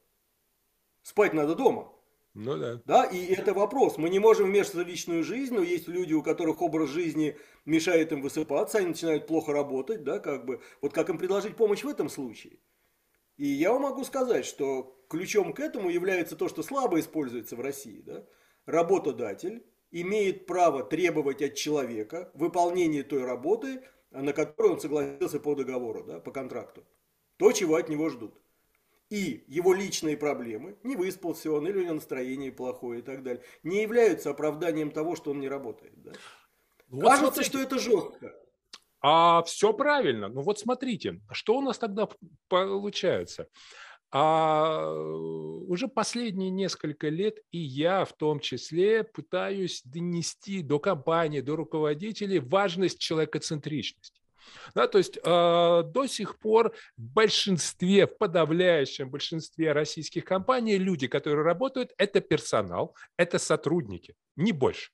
Спать 1.02 1.34
надо 1.34 1.54
дома. 1.54 1.92
Ну 2.34 2.56
да. 2.56 2.80
Да, 2.84 3.04
и 3.04 3.26
это 3.26 3.54
вопрос. 3.54 3.98
Мы 3.98 4.08
не 4.08 4.18
можем 4.18 4.46
вмешиваться 4.46 4.84
в 4.84 4.88
личную 4.88 5.24
жизнь, 5.24 5.54
но 5.54 5.62
есть 5.62 5.88
люди, 5.88 6.12
у 6.14 6.22
которых 6.22 6.62
образ 6.62 6.90
жизни 6.90 7.36
мешает 7.64 8.12
им 8.12 8.22
высыпаться, 8.22 8.78
они 8.78 8.88
начинают 8.88 9.26
плохо 9.26 9.52
работать, 9.52 10.04
да, 10.04 10.20
как 10.20 10.44
бы. 10.44 10.60
Вот 10.80 10.92
как 10.92 11.08
им 11.08 11.18
предложить 11.18 11.56
помощь 11.56 11.82
в 11.82 11.88
этом 11.88 12.08
случае? 12.08 12.58
И 13.36 13.46
я 13.46 13.72
вам 13.72 13.82
могу 13.82 14.04
сказать, 14.04 14.44
что 14.44 14.96
ключом 15.08 15.52
к 15.52 15.60
этому 15.60 15.90
является 15.90 16.36
то, 16.36 16.48
что 16.48 16.62
слабо 16.62 17.00
используется 17.00 17.56
в 17.56 17.60
России, 17.60 18.00
да. 18.00 18.24
Работодатель 18.66 19.64
имеет 19.90 20.46
право 20.46 20.82
требовать 20.84 21.42
от 21.42 21.54
человека 21.54 22.30
выполнения 22.34 23.02
той 23.02 23.24
работы, 23.24 23.82
на 24.10 24.32
которую 24.32 24.74
он 24.74 24.80
согласился 24.80 25.40
по 25.40 25.54
договору, 25.54 26.04
да, 26.04 26.20
по 26.20 26.30
контракту. 26.32 26.84
То, 27.36 27.52
чего 27.52 27.76
от 27.76 27.88
него 27.88 28.08
ждут. 28.10 28.34
и 29.10 29.44
его 29.48 29.74
личные 29.74 30.16
проблемы, 30.16 30.76
не 30.84 30.96
выспался 30.96 31.50
он, 31.50 31.66
или 31.66 31.78
у 31.78 31.82
него 31.82 31.94
настроение 31.94 32.52
плохое 32.52 33.00
и 33.00 33.02
так 33.02 33.22
далее, 33.24 33.42
не 33.64 33.82
являются 33.82 34.30
оправданием 34.30 34.90
того, 34.92 35.16
что 35.16 35.32
он 35.32 35.40
не 35.40 35.48
работает. 35.48 35.92
Да? 36.02 36.12
Вот 36.88 37.02
Кажется, 37.02 37.42
смотрите. 37.42 37.50
что 37.50 37.60
это 37.60 37.78
жестко. 37.78 38.34
А 39.02 39.42
все 39.44 39.72
правильно. 39.72 40.28
Ну 40.28 40.42
вот 40.42 40.58
смотрите, 40.58 41.20
что 41.32 41.56
у 41.56 41.62
нас 41.62 41.78
тогда 41.78 42.08
получается? 42.48 43.48
А 44.12 44.92
уже 44.92 45.86
последние 45.86 46.50
несколько 46.50 47.08
лет 47.08 47.38
и 47.52 47.58
я 47.58 48.04
в 48.04 48.12
том 48.12 48.40
числе 48.40 49.04
пытаюсь 49.04 49.82
донести 49.84 50.62
до 50.62 50.80
компании, 50.80 51.40
до 51.40 51.54
руководителей 51.54 52.40
важность 52.40 52.98
человекоцентричности. 52.98 54.20
Да, 54.74 54.88
то 54.88 54.98
есть 54.98 55.16
э, 55.16 55.20
до 55.22 56.06
сих 56.06 56.38
пор 56.38 56.74
в 56.96 57.02
большинстве, 57.02 58.06
в 58.06 58.18
подавляющем 58.18 59.08
большинстве 59.08 59.72
российских 59.72 60.24
компаний 60.24 60.76
люди, 60.76 61.06
которые 61.06 61.44
работают, 61.44 61.92
это 61.98 62.20
персонал, 62.20 62.96
это 63.16 63.38
сотрудники, 63.38 64.14
не 64.34 64.52
больше. 64.52 64.90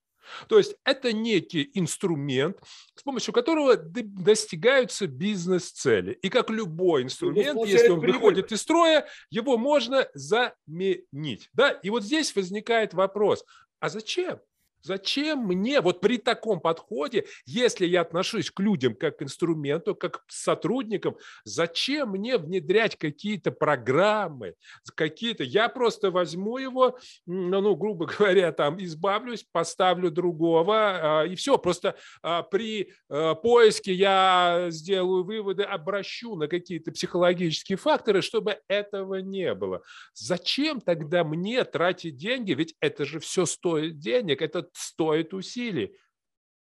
То 0.49 0.59
есть 0.59 0.77
это 0.85 1.13
некий 1.13 1.71
инструмент, 1.75 2.59
с 2.95 3.03
помощью 3.03 3.33
которого 3.33 3.77
достигаются 3.77 5.07
бизнес-цели. 5.07 6.19
И 6.23 6.29
как 6.29 6.51
любой 6.51 7.03
инструмент, 7.03 7.67
если 7.67 7.89
он 7.89 8.01
выходит 8.01 8.53
из 8.53 8.63
строя, 8.63 9.07
его 9.31 9.57
можно 9.57 10.09
заменить. 10.15 11.49
Да? 11.53 11.71
И 11.71 11.91
вот 11.91 12.05
здесь 12.05 12.35
возникает 12.35 12.95
вопрос, 12.95 13.45
а 13.81 13.89
зачем? 13.89 14.41
Зачем 14.87 15.41
мне 15.41 15.81
вот 15.81 16.01
при 16.01 16.17
таком 16.17 16.61
подходе, 16.61 17.27
если 17.45 17.87
я 17.87 18.03
отношусь 18.03 18.53
к 18.53 18.61
людям 18.61 18.95
как 18.95 19.19
к 19.19 19.23
инструменту, 19.23 19.97
как 19.97 20.25
к 20.25 20.31
сотрудникам, 20.31 21.17
зачем 21.43 22.11
мне 22.11 22.39
внедрять 22.39 22.97
какие-то 22.97 23.51
программы, 23.51 24.55
какие-то... 24.95 25.43
Я 25.43 25.69
просто 25.69 26.13
возьму 26.13 26.59
его, 26.59 26.99
ну, 27.27 27.61
ну 27.61 27.75
грубо 27.75 28.07
говоря, 28.19 28.53
там 28.53 28.81
избавлюсь, 28.81 29.45
поставлю 29.51 30.13
другого, 30.13 31.23
а, 31.23 31.25
и 31.25 31.35
все. 31.35 31.59
Просто 31.59 31.97
а, 32.23 32.45
при 32.45 32.93
а, 33.09 33.35
поиске 33.35 33.93
я 33.93 34.67
сделаю 34.69 35.25
выводы, 35.25 35.65
обращу 35.65 36.37
на 36.37 36.47
какие-то 36.47 36.93
психологические 36.93 37.77
факторы, 37.77 38.23
чтобы 38.23 38.61
этого 38.69 39.17
не 39.17 39.53
было. 39.53 39.83
Зачем 40.15 40.81
тогда 40.81 41.25
мне 41.25 41.65
тратить 41.65 42.17
деньги? 42.17 42.53
Ведь 42.53 42.77
это 42.81 43.05
же 43.05 43.19
все 43.19 43.47
стоит 43.47 43.99
денег, 43.99 44.43
это 44.43 44.69
стоит 44.77 45.35
усилий. 45.35 45.97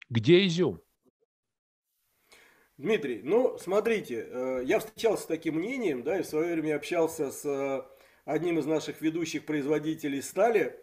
Где 0.10 0.46
изюм? 0.46 0.82
Дмитрий, 2.78 3.22
ну, 3.24 3.58
смотрите, 3.58 4.28
э, 4.30 4.64
я 4.66 4.80
встречался 4.80 5.24
с 5.24 5.28
таким 5.28 5.56
мнением, 5.56 6.04
да, 6.04 6.20
и 6.20 6.24
в 6.24 6.26
свое 6.26 6.54
время 6.54 6.76
общался 6.76 7.32
с 7.32 7.46
э, 7.46 7.84
одним 8.26 8.60
из 8.60 8.66
наших 8.66 9.00
ведущих 9.00 9.46
производителей 9.46 10.22
стали, 10.22 10.78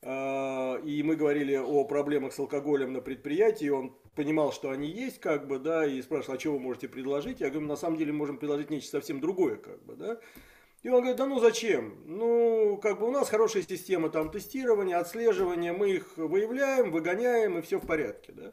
э, 0.00 0.80
и 0.86 1.02
мы 1.02 1.16
говорили 1.16 1.56
о 1.56 1.84
проблемах 1.84 2.32
с 2.32 2.38
алкоголем 2.38 2.94
на 2.94 3.02
предприятии, 3.02 3.68
он 3.68 3.94
понимал, 4.14 4.52
что 4.52 4.70
они 4.70 4.88
есть, 4.88 5.20
как 5.20 5.46
бы, 5.46 5.58
да, 5.58 5.86
и 5.86 6.00
спрашивал, 6.00 6.36
а 6.36 6.40
что 6.40 6.52
вы 6.52 6.60
можете 6.60 6.88
предложить? 6.88 7.40
Я 7.40 7.50
говорю, 7.50 7.66
на 7.66 7.76
самом 7.76 7.98
деле 7.98 8.12
можем 8.12 8.38
предложить 8.38 8.70
нечто 8.70 8.92
совсем 8.92 9.20
другое, 9.20 9.56
как 9.56 9.84
бы, 9.84 9.96
да. 9.96 10.20
И 10.84 10.88
он 10.90 10.96
говорит, 11.00 11.16
да 11.16 11.24
ну 11.24 11.40
зачем? 11.40 12.02
Ну, 12.04 12.76
как 12.76 13.00
бы 13.00 13.06
у 13.06 13.10
нас 13.10 13.30
хорошая 13.30 13.62
система 13.62 14.10
там 14.10 14.30
тестирования, 14.30 14.98
отслеживания, 14.98 15.72
мы 15.72 15.92
их 15.92 16.18
выявляем, 16.18 16.90
выгоняем, 16.92 17.58
и 17.58 17.62
все 17.62 17.78
в 17.78 17.86
порядке, 17.86 18.32
да. 18.32 18.52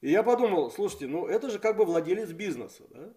И 0.00 0.10
я 0.10 0.22
подумал, 0.22 0.70
слушайте, 0.70 1.06
ну 1.08 1.26
это 1.26 1.50
же 1.50 1.58
как 1.58 1.76
бы 1.76 1.84
владелец 1.84 2.30
бизнеса, 2.30 2.84
да. 2.88 3.12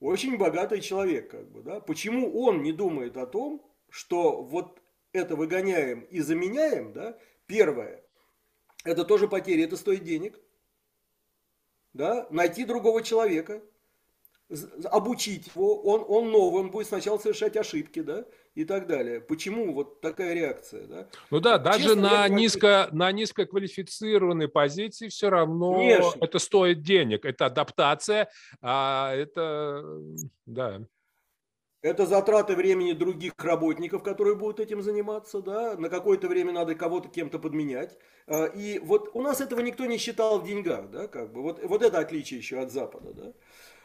Очень 0.00 0.36
богатый 0.36 0.80
человек, 0.80 1.30
как 1.30 1.48
бы, 1.48 1.62
да. 1.62 1.78
Почему 1.78 2.36
он 2.42 2.64
не 2.64 2.72
думает 2.72 3.16
о 3.16 3.26
том, 3.26 3.64
что 3.88 4.42
вот 4.42 4.82
это 5.12 5.36
выгоняем 5.36 6.00
и 6.00 6.18
заменяем, 6.18 6.92
да, 6.92 7.16
первое, 7.46 8.04
это 8.82 9.04
тоже 9.04 9.28
потери, 9.28 9.62
это 9.62 9.76
стоит 9.76 10.02
денег, 10.02 10.40
да, 11.92 12.26
найти 12.30 12.64
другого 12.64 13.04
человека, 13.04 13.62
обучить 14.84 15.48
его, 15.54 15.80
он, 15.82 16.04
он 16.08 16.30
новый, 16.30 16.62
он 16.62 16.70
будет 16.70 16.88
сначала 16.88 17.18
совершать 17.18 17.56
ошибки, 17.56 18.00
да, 18.00 18.24
и 18.54 18.64
так 18.64 18.86
далее. 18.86 19.20
Почему 19.20 19.72
вот 19.72 20.00
такая 20.00 20.34
реакция, 20.34 20.86
да? 20.86 21.08
Ну 21.30 21.40
да, 21.40 21.58
даже 21.58 21.84
Честно, 21.84 22.02
на, 22.02 22.28
низко, 22.28 22.88
на 22.92 23.12
низкоквалифицированной 23.12 24.48
позиции 24.48 25.08
все 25.08 25.30
равно 25.30 25.74
Конечно. 25.74 26.18
это 26.20 26.38
стоит 26.38 26.82
денег, 26.82 27.24
это 27.24 27.46
адаптация, 27.46 28.28
а 28.60 29.14
это, 29.14 29.84
да. 30.46 30.80
Это 31.82 32.04
затраты 32.04 32.56
времени 32.56 32.92
других 32.92 33.32
работников, 33.38 34.02
которые 34.02 34.36
будут 34.36 34.60
этим 34.60 34.82
заниматься, 34.82 35.40
да, 35.40 35.76
на 35.78 35.88
какое-то 35.88 36.28
время 36.28 36.52
надо 36.52 36.74
кого-то 36.74 37.08
кем-то 37.08 37.38
подменять. 37.38 37.96
А, 38.26 38.44
и 38.44 38.78
вот 38.80 39.10
у 39.14 39.22
нас 39.22 39.40
этого 39.40 39.60
никто 39.60 39.86
не 39.86 39.96
считал 39.96 40.40
в 40.40 40.46
деньгах, 40.46 40.90
да, 40.90 41.06
как 41.08 41.32
бы, 41.32 41.40
вот, 41.40 41.62
вот 41.64 41.82
это 41.82 41.98
отличие 41.98 42.38
еще 42.38 42.58
от 42.58 42.70
Запада, 42.70 43.14
да. 43.14 43.32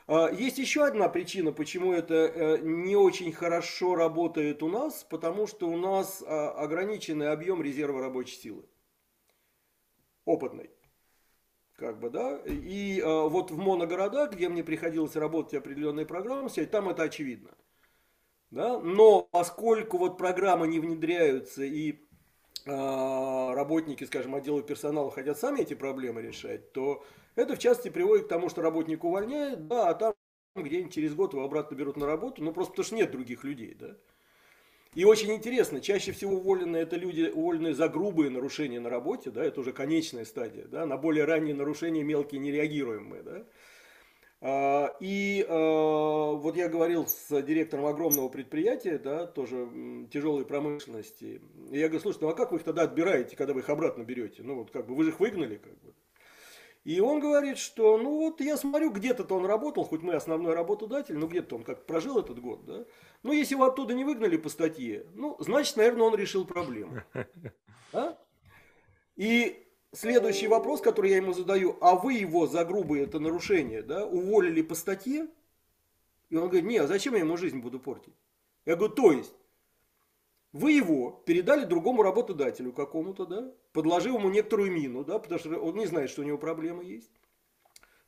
А, 0.08 0.30
есть 0.30 0.60
еще 0.60 0.86
одна 0.86 1.10
причина, 1.10 1.52
почему 1.52 1.92
это 1.92 2.14
э, 2.14 2.58
не 2.62 2.96
очень 2.96 3.32
хорошо 3.32 3.96
работает 3.96 4.62
у 4.62 4.70
нас, 4.70 5.04
потому 5.04 5.48
что 5.48 5.68
у 5.68 5.78
нас 5.78 6.24
а, 6.26 6.52
ограниченный 6.52 7.32
объем 7.32 7.62
резерва 7.62 8.02
рабочей 8.02 8.36
силы. 8.38 8.66
Опытной. 10.26 10.70
Как 11.76 12.00
бы, 12.00 12.10
да. 12.12 12.40
И 12.46 13.02
а, 13.02 13.28
вот 13.28 13.50
в 13.50 13.58
моногородах, 13.58 14.34
где 14.34 14.48
мне 14.48 14.64
приходилось 14.64 15.16
работать 15.16 15.56
определенные 15.56 16.06
программы, 16.06 16.50
там 16.50 16.90
это 16.90 17.04
очевидно. 17.04 17.52
Да? 18.52 18.80
Но 18.80 19.24
поскольку 19.24 19.98
вот 19.98 20.20
программы 20.20 20.68
не 20.68 20.80
внедряются 20.80 21.64
и 21.64 22.05
работники, 22.66 24.04
скажем, 24.04 24.36
отдела 24.36 24.62
персонала 24.64 25.12
хотят 25.12 25.38
сами 25.38 25.62
эти 25.62 25.74
проблемы 25.76 26.22
решать, 26.22 26.72
то 26.72 27.04
это 27.36 27.56
в 27.56 27.60
частности 27.60 27.90
приводит 27.90 28.26
к 28.26 28.30
тому, 28.30 28.50
что 28.50 28.62
работник 28.62 29.04
увольняет, 29.04 29.68
да, 29.68 29.90
а 29.90 29.94
там 29.94 30.14
где-нибудь 30.56 30.94
через 30.94 31.14
год 31.14 31.34
его 31.34 31.44
обратно 31.44 31.76
берут 31.76 31.98
на 31.98 32.08
работу, 32.08 32.44
ну 32.44 32.54
просто 32.54 32.72
потому 32.72 32.86
что 32.86 32.96
нет 32.96 33.12
других 33.12 33.44
людей, 33.44 33.76
да. 33.80 33.96
И 34.96 35.04
очень 35.04 35.34
интересно, 35.34 35.82
чаще 35.82 36.14
всего 36.14 36.38
уволенные 36.38 36.84
это 36.84 36.96
люди, 36.96 37.30
уволенные 37.34 37.76
за 37.76 37.90
грубые 37.90 38.30
нарушения 38.30 38.80
на 38.80 38.90
работе, 38.90 39.30
да, 39.30 39.44
это 39.44 39.60
уже 39.60 39.74
конечная 39.74 40.26
стадия, 40.26 40.66
да, 40.66 40.86
на 40.86 40.98
более 40.98 41.26
ранние 41.26 41.54
нарушения 41.54 42.04
мелкие 42.04 42.40
не 42.40 42.52
реагируем 42.52 43.14
да. 43.24 43.46
А, 44.48 44.96
и 45.00 45.44
а, 45.50 46.34
вот 46.34 46.56
я 46.56 46.70
говорил 46.70 47.08
с 47.08 47.42
директором 47.42 47.88
огромного 47.88 48.30
предприятия, 48.30 49.00
да, 49.00 49.26
тоже 49.26 49.68
тяжелой 50.14 50.46
промышленности. 50.46 51.42
И 51.72 51.80
я 51.80 51.88
говорю, 51.88 52.04
слушай, 52.04 52.20
ну 52.22 52.28
а 52.28 52.36
как 52.36 52.52
вы 52.52 52.60
их 52.60 52.64
тогда 52.64 52.84
отбираете, 52.84 53.36
когда 53.36 53.54
вы 53.54 53.62
их 53.62 53.70
обратно 53.70 54.04
берете? 54.04 54.44
Ну 54.44 54.58
вот 54.58 54.70
как 54.70 54.86
бы 54.86 54.94
вы 54.94 55.04
же 55.04 55.10
их 55.10 55.20
выгнали, 55.20 55.56
как 55.56 55.74
бы. 55.82 55.96
И 56.84 57.00
он 57.00 57.22
говорит, 57.22 57.58
что 57.58 57.98
ну 57.98 58.20
вот 58.20 58.40
я 58.40 58.56
смотрю, 58.56 58.92
где-то 58.92 59.26
он 59.34 59.48
работал, 59.48 59.84
хоть 59.84 60.04
мы 60.04 60.14
основной 60.14 60.54
работодатель, 60.54 61.18
но 61.18 61.26
где-то 61.26 61.56
он 61.56 61.64
как 61.64 61.88
прожил 61.88 62.20
этот 62.20 62.40
год, 62.40 62.66
да. 62.66 62.86
Ну 63.24 63.32
если 63.32 63.56
его 63.56 63.66
оттуда 63.66 63.96
не 63.96 64.04
выгнали 64.04 64.38
по 64.38 64.50
статье, 64.50 65.08
ну 65.16 65.38
значит, 65.40 65.76
наверное, 65.76 66.06
он 66.06 66.16
решил 66.16 66.46
проблему. 66.46 67.02
А? 67.94 68.18
И 69.16 69.65
следующий 69.96 70.48
вопрос, 70.48 70.82
который 70.82 71.12
я 71.12 71.18
ему 71.18 71.34
задаю, 71.34 71.78
а 71.82 71.96
вы 71.96 72.14
его 72.14 72.48
за 72.48 72.66
грубое 72.66 73.04
это 73.04 73.20
нарушение, 73.20 73.82
да, 73.82 74.06
уволили 74.06 74.62
по 74.62 74.76
статье? 74.76 75.28
И 76.30 76.36
он 76.36 76.50
говорит, 76.50 76.66
не, 76.66 76.78
а 76.78 76.88
зачем 76.88 77.14
я 77.14 77.20
ему 77.20 77.38
жизнь 77.38 77.60
буду 77.60 77.80
портить? 77.80 78.14
Я 78.66 78.76
говорю, 78.76 78.94
то 78.94 79.12
есть, 79.12 79.34
вы 80.52 80.72
его 80.72 81.22
передали 81.26 81.66
другому 81.66 82.02
работодателю 82.02 82.72
какому-то, 82.72 83.26
да, 83.26 83.52
подложив 83.74 84.16
ему 84.16 84.30
некоторую 84.30 84.72
мину, 84.72 85.04
да, 85.04 85.20
потому 85.20 85.40
что 85.40 85.50
он 85.60 85.76
не 85.76 85.86
знает, 85.86 86.10
что 86.10 86.22
у 86.22 86.26
него 86.26 86.38
проблемы 86.38 86.84
есть. 86.84 87.12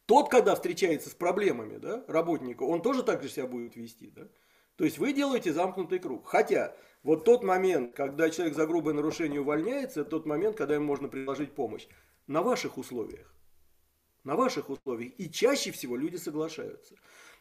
Тот, 0.06 0.30
когда 0.30 0.56
встречается 0.56 1.10
с 1.10 1.14
проблемами, 1.14 1.78
да, 1.78 2.04
работника, 2.08 2.64
он 2.64 2.82
тоже 2.82 3.04
так 3.04 3.22
же 3.22 3.30
себя 3.30 3.48
будет 3.48 3.76
вести, 3.76 4.10
да. 4.16 4.28
То 4.78 4.86
есть 4.86 4.98
вы 4.98 5.12
делаете 5.12 5.52
замкнутый 5.52 6.00
круг. 6.00 6.28
Хотя 6.28 6.74
вот 7.08 7.24
тот 7.24 7.42
момент, 7.42 7.96
когда 7.96 8.30
человек 8.30 8.54
за 8.54 8.68
грубое 8.68 8.94
нарушение 8.94 9.40
увольняется, 9.40 10.04
тот 10.04 10.26
момент, 10.26 10.58
когда 10.58 10.76
ему 10.76 10.88
можно 10.88 11.08
предложить 11.08 11.54
помощь. 11.54 11.88
На 12.28 12.42
ваших 12.42 12.78
условиях. 12.78 13.34
На 14.26 14.36
ваших 14.36 14.70
условиях. 14.70 15.14
И 15.18 15.32
чаще 15.32 15.72
всего 15.72 15.96
люди 15.96 16.18
соглашаются. 16.18 16.96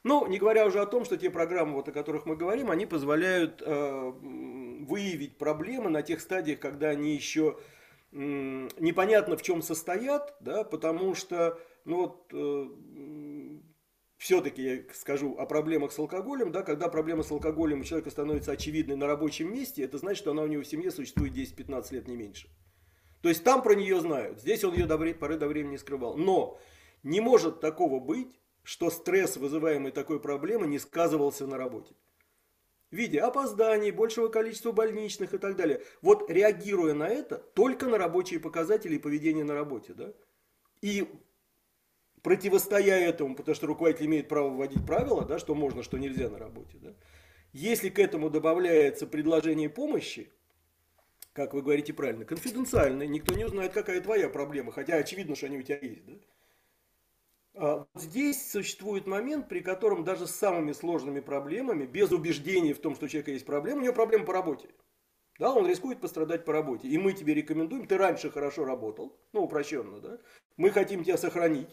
Ну, 0.05 0.25
не 0.29 0.39
говоря 0.39 0.67
уже 0.67 0.81
о 0.81 0.87
том, 0.87 1.05
что 1.05 1.17
те 1.17 1.31
программы, 1.31 1.75
вот, 1.75 1.89
о 1.89 1.93
которых 1.93 2.27
мы 2.27 2.37
говорим, 2.37 2.71
они 2.71 2.87
позволяют 2.87 3.61
э, 3.61 4.13
выявить 4.87 5.37
проблемы 5.37 5.91
на 5.91 6.03
тех 6.03 6.21
стадиях, 6.21 6.61
когда 6.61 6.91
они 6.91 7.17
еще 7.17 7.59
непонятно 8.13 9.37
в 9.37 9.43
чем 9.43 9.63
состоят, 9.63 10.37
да, 10.39 10.63
потому 10.63 11.17
что, 11.17 11.59
ну 11.85 11.97
вот, 11.97 12.31
э, 12.33 12.69
все-таки 14.17 14.63
я 14.63 14.83
скажу 14.95 15.37
о 15.37 15.47
проблемах 15.47 15.93
с 15.93 15.99
алкоголем, 15.99 16.51
да, 16.51 16.63
когда 16.63 16.89
проблема 16.89 17.23
с 17.23 17.31
алкоголем 17.31 17.81
у 17.81 17.85
человека 17.85 18.11
становится 18.11 18.53
очевидной 18.53 18.97
на 18.97 19.07
рабочем 19.07 19.53
месте, 19.53 19.83
это 19.83 19.99
значит, 19.99 20.19
что 20.19 20.31
она 20.31 20.43
у 20.43 20.47
него 20.47 20.63
в 20.63 20.67
семье 20.67 20.91
существует 20.91 21.35
10-15 21.35 21.95
лет, 21.95 22.09
не 22.09 22.17
меньше. 22.17 22.49
То 23.21 23.29
есть 23.29 23.45
там 23.45 23.63
про 23.63 23.75
нее 23.75 24.01
знают, 24.01 24.41
здесь 24.41 24.65
он 24.65 24.75
ее 24.75 24.87
до 24.87 24.99
поры 24.99 25.37
до 25.37 25.49
времени 25.49 25.77
скрывал. 25.77 26.17
Но 26.17 26.59
не 27.03 27.21
может 27.21 27.61
такого 27.61 28.01
быть, 28.01 28.41
что 28.63 28.91
стресс, 28.91 29.37
вызываемый 29.37 29.93
такой 29.93 30.21
проблемой, 30.21 30.69
не 30.69 30.79
сказывался 30.79 31.47
на 31.47 31.57
работе. 31.57 31.95
в 32.91 32.95
виде 32.97 33.21
опозданий, 33.21 33.91
большего 33.91 34.29
количества 34.29 34.73
больничных 34.73 35.35
и 35.35 35.39
так 35.39 35.57
далее. 35.57 35.83
Вот 36.03 36.31
реагируя 36.31 36.95
на 36.95 37.09
это, 37.09 37.37
только 37.37 37.87
на 37.87 37.99
рабочие 37.99 38.41
показатели 38.41 38.97
и 38.97 38.99
поведение 39.01 39.45
на 39.45 39.55
работе, 39.55 39.93
да, 39.95 40.13
и 40.83 41.09
противостоя 42.27 42.99
этому, 42.99 43.37
потому 43.37 43.55
что 43.55 43.69
руководитель 43.69 44.07
имеет 44.07 44.27
право 44.27 44.49
вводить 44.51 44.85
правила, 44.85 45.25
да, 45.25 45.39
что 45.39 45.55
можно, 45.55 45.85
что 45.85 45.97
нельзя 45.97 46.29
на 46.29 46.39
работе, 46.41 46.77
да, 46.83 46.93
если 47.53 47.89
к 47.89 48.01
этому 48.01 48.31
добавляется 48.31 49.07
предложение 49.07 49.71
помощи, 49.71 50.33
как 51.33 51.55
вы 51.55 51.63
говорите 51.63 51.93
правильно, 51.93 52.25
конфиденциальной, 52.25 53.07
никто 53.07 53.33
не 53.37 53.45
узнает, 53.45 53.73
какая 53.73 54.01
твоя 54.01 54.29
проблема, 54.29 54.73
хотя 54.73 54.97
очевидно, 54.97 55.37
что 55.37 55.47
они 55.47 55.59
у 55.59 55.63
тебя 55.63 55.79
есть, 55.81 56.05
да, 56.05 56.15
а 57.55 57.87
здесь 57.95 58.51
существует 58.51 59.07
момент, 59.07 59.49
при 59.49 59.61
котором 59.61 60.03
даже 60.03 60.27
с 60.27 60.35
самыми 60.35 60.73
сложными 60.73 61.21
проблемами, 61.21 61.87
без 61.87 62.11
убеждений 62.11 62.73
в 62.73 62.81
том, 62.81 62.97
что 62.97 63.05
у 63.05 63.09
человека 63.09 63.31
есть 63.31 63.47
проблема, 63.47 63.83
у 63.83 63.85
него 63.85 63.95
проблема 63.95 64.25
по 64.25 64.33
работе. 64.33 64.69
Да, 65.39 65.55
он 65.55 65.69
рискует 65.69 66.01
пострадать 66.01 66.45
по 66.45 66.53
работе. 66.53 66.89
И 66.89 66.99
мы 66.99 67.13
тебе 67.13 67.35
рекомендуем, 67.35 67.87
ты 67.87 67.97
раньше 67.97 68.31
хорошо 68.31 68.65
работал, 68.65 69.17
ну, 69.33 69.45
упрощенно, 69.45 70.01
да. 70.01 70.19
Мы 70.57 70.71
хотим 70.71 71.05
тебя 71.05 71.17
сохранить, 71.17 71.69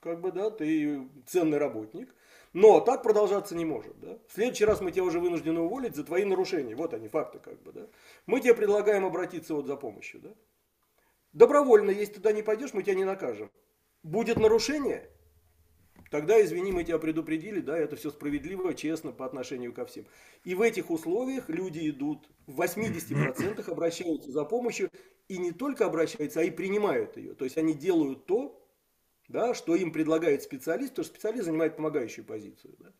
как 0.00 0.20
бы, 0.20 0.32
да, 0.32 0.50
ты 0.50 1.08
ценный 1.26 1.58
работник. 1.58 2.14
Но 2.52 2.80
так 2.80 3.02
продолжаться 3.02 3.54
не 3.54 3.64
может, 3.64 3.98
да. 4.00 4.18
В 4.26 4.32
следующий 4.32 4.64
раз 4.64 4.80
мы 4.80 4.90
тебя 4.90 5.04
уже 5.04 5.20
вынуждены 5.20 5.60
уволить 5.60 5.94
за 5.94 6.04
твои 6.04 6.24
нарушения. 6.24 6.74
Вот 6.74 6.94
они, 6.94 7.08
факты, 7.08 7.38
как 7.38 7.62
бы, 7.62 7.72
да. 7.72 7.86
Мы 8.26 8.40
тебе 8.40 8.54
предлагаем 8.54 9.04
обратиться 9.04 9.54
вот 9.54 9.66
за 9.66 9.76
помощью, 9.76 10.20
да. 10.20 10.34
Добровольно, 11.32 11.90
если 11.90 12.14
туда 12.14 12.32
не 12.32 12.42
пойдешь, 12.42 12.72
мы 12.72 12.82
тебя 12.82 12.94
не 12.94 13.04
накажем. 13.04 13.50
Будет 14.02 14.38
нарушение, 14.38 15.10
Тогда, 16.10 16.42
извини, 16.42 16.72
мы 16.72 16.84
тебя 16.84 16.98
предупредили, 16.98 17.60
да, 17.60 17.76
это 17.76 17.96
все 17.96 18.10
справедливо, 18.10 18.72
честно 18.72 19.12
по 19.12 19.26
отношению 19.26 19.74
ко 19.74 19.84
всем. 19.84 20.06
И 20.42 20.54
в 20.54 20.62
этих 20.62 20.90
условиях 20.90 21.50
люди 21.50 21.90
идут, 21.90 22.30
в 22.46 22.60
80% 22.60 23.70
обращаются 23.70 24.32
за 24.32 24.44
помощью, 24.44 24.90
и 25.28 25.36
не 25.36 25.52
только 25.52 25.84
обращаются, 25.84 26.40
а 26.40 26.44
и 26.44 26.50
принимают 26.50 27.18
ее. 27.18 27.34
То 27.34 27.44
есть 27.44 27.58
они 27.58 27.74
делают 27.74 28.24
то, 28.24 28.58
да, 29.28 29.54
что 29.54 29.76
им 29.76 29.92
предлагает 29.92 30.42
специалист, 30.42 30.90
потому 30.90 31.04
что 31.04 31.14
специалист 31.14 31.44
занимает 31.44 31.76
помогающую 31.76 32.24
позицию. 32.24 32.74
Да. 32.78 32.92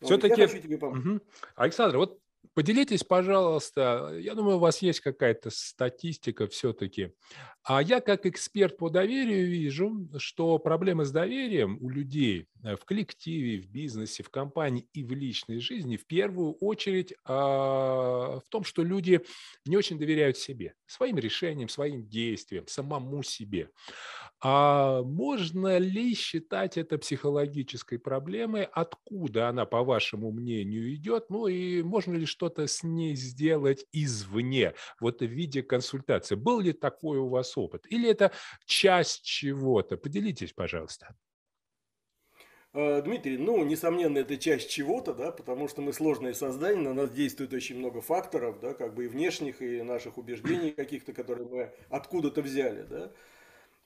Все-таки, 0.00 0.44
угу. 0.76 1.20
Александр, 1.54 1.96
вот 1.96 2.20
Поделитесь, 2.54 3.04
пожалуйста, 3.04 4.16
я 4.18 4.34
думаю, 4.34 4.56
у 4.56 4.60
вас 4.60 4.82
есть 4.82 5.00
какая-то 5.00 5.50
статистика 5.50 6.46
все-таки. 6.46 7.12
А 7.62 7.82
я 7.82 8.00
как 8.00 8.26
эксперт 8.26 8.76
по 8.76 8.90
доверию 8.90 9.48
вижу, 9.48 10.08
что 10.18 10.58
проблемы 10.58 11.04
с 11.04 11.10
доверием 11.10 11.78
у 11.80 11.88
людей 11.88 12.46
э, 12.62 12.76
в 12.76 12.84
коллективе, 12.84 13.60
в 13.60 13.68
бизнесе, 13.68 14.22
в 14.22 14.30
компании 14.30 14.88
и 14.92 15.02
в 15.02 15.12
личной 15.12 15.58
жизни 15.58 15.96
в 15.96 16.06
первую 16.06 16.52
очередь 16.54 17.14
а, 17.24 18.38
в 18.38 18.48
том, 18.50 18.62
что 18.62 18.82
люди 18.82 19.22
не 19.64 19.76
очень 19.76 19.98
доверяют 19.98 20.36
себе, 20.36 20.74
своим 20.86 21.18
решениям, 21.18 21.68
своим 21.68 22.06
действиям, 22.06 22.68
самому 22.68 23.22
себе. 23.22 23.70
А 24.40 25.02
можно 25.02 25.78
ли 25.78 26.14
считать 26.14 26.76
это 26.76 26.98
психологической 26.98 27.98
проблемой? 27.98 28.64
Откуда 28.64 29.48
она, 29.48 29.64
по 29.64 29.82
вашему 29.82 30.30
мнению, 30.30 30.94
идет? 30.94 31.30
Ну 31.30 31.46
и 31.46 31.82
можно 31.82 32.14
ли 32.14 32.26
что-то 32.36 32.66
с 32.66 32.82
ней 32.82 33.16
сделать 33.16 33.86
извне, 33.92 34.74
вот 35.00 35.20
в 35.20 35.24
виде 35.24 35.62
консультации? 35.62 36.34
Был 36.34 36.60
ли 36.60 36.72
такой 36.72 37.18
у 37.18 37.28
вас 37.28 37.56
опыт? 37.56 37.86
Или 37.88 38.10
это 38.10 38.32
часть 38.66 39.22
чего-то? 39.24 39.96
Поделитесь, 39.96 40.52
пожалуйста. 40.52 41.16
А, 42.74 43.00
Дмитрий, 43.00 43.38
ну, 43.38 43.64
несомненно, 43.64 44.18
это 44.18 44.36
часть 44.36 44.68
чего-то, 44.68 45.14
да, 45.14 45.32
потому 45.32 45.66
что 45.66 45.80
мы 45.80 45.94
сложное 45.94 46.34
создание, 46.34 46.82
на 46.82 46.92
нас 46.92 47.10
действует 47.10 47.54
очень 47.54 47.78
много 47.78 48.02
факторов, 48.02 48.60
да, 48.60 48.74
как 48.74 48.94
бы 48.94 49.06
и 49.06 49.08
внешних, 49.08 49.62
и 49.62 49.80
наших 49.82 50.18
убеждений 50.18 50.72
каких-то, 50.72 51.14
которые 51.14 51.48
мы 51.48 51.74
откуда-то 51.88 52.42
взяли, 52.42 52.82
да. 52.82 53.12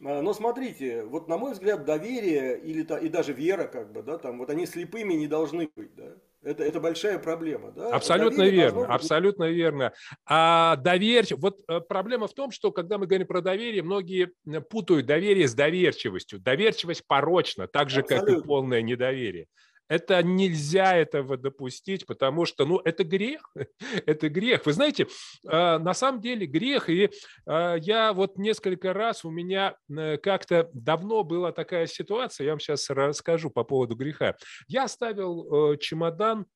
А, 0.05 0.23
но 0.23 0.33
смотрите, 0.35 1.05
вот 1.05 1.29
на 1.29 1.39
мой 1.39 1.53
взгляд, 1.53 1.85
доверие 1.85 2.61
или 2.61 2.83
и 3.05 3.09
даже 3.09 3.33
вера, 3.33 3.67
как 3.69 3.93
бы, 3.93 4.03
да, 4.03 4.19
там, 4.19 4.39
вот 4.39 4.51
они 4.51 4.67
слепыми 4.67 5.15
не 5.15 5.29
должны 5.29 5.71
быть, 5.77 5.95
да. 5.95 6.17
Это, 6.43 6.65
это 6.65 6.81
большая 6.81 7.19
проблема, 7.19 7.71
да? 7.73 7.91
Абсолютно 7.91 8.39
доверие 8.39 8.61
верно, 8.63 8.81
быть... 8.81 8.89
абсолютно 8.89 9.45
верно. 9.51 9.93
А 10.25 10.77
доверие, 10.77 11.37
вот 11.37 11.61
э, 11.69 11.81
проблема 11.81 12.29
в 12.29 12.33
том, 12.33 12.51
что 12.51 12.73
когда 12.73 12.97
мы 12.97 13.07
говорим 13.07 13.27
про 13.27 13.43
доверие, 13.43 13.83
многие 13.83 14.33
путают 14.71 15.07
доверие 15.07 15.47
с 15.47 15.55
доверчивостью. 15.55 16.41
Доверчивость 16.41 17.07
порочна, 17.07 17.67
так 17.67 17.91
же, 17.91 18.01
Абсолютно. 18.01 18.35
как 18.35 18.43
и 18.43 18.47
полное 18.47 18.81
недоверие. 18.81 19.49
Это 19.91 20.23
нельзя 20.23 20.97
этого 20.97 21.37
допустить, 21.37 22.07
потому 22.07 22.47
что, 22.47 22.65
ну, 22.65 22.79
это 22.79 23.03
грех, 23.03 23.53
это 24.07 24.29
грех. 24.29 24.65
Вы 24.65 24.73
знаете, 24.73 25.09
а, 25.45 25.81
на 25.81 25.95
самом 25.95 26.21
деле 26.21 26.47
грех, 26.47 26.89
и 26.89 27.11
а, 27.45 27.75
я 27.75 28.13
вот 28.13 28.39
несколько 28.39 28.93
раз, 28.93 29.25
у 29.25 29.31
меня 29.31 29.75
э, 29.91 30.17
как-то 30.19 30.71
давно 30.73 31.25
была 31.25 31.51
такая 31.51 31.87
ситуация, 31.89 32.45
я 32.45 32.53
вам 32.53 32.61
сейчас 32.61 32.89
расскажу 32.89 33.51
по 33.51 33.65
поводу 33.65 33.97
греха. 33.97 34.37
Я 34.69 34.85
оставил 34.85 35.73
э, 35.73 35.77
чемодан 35.79 36.47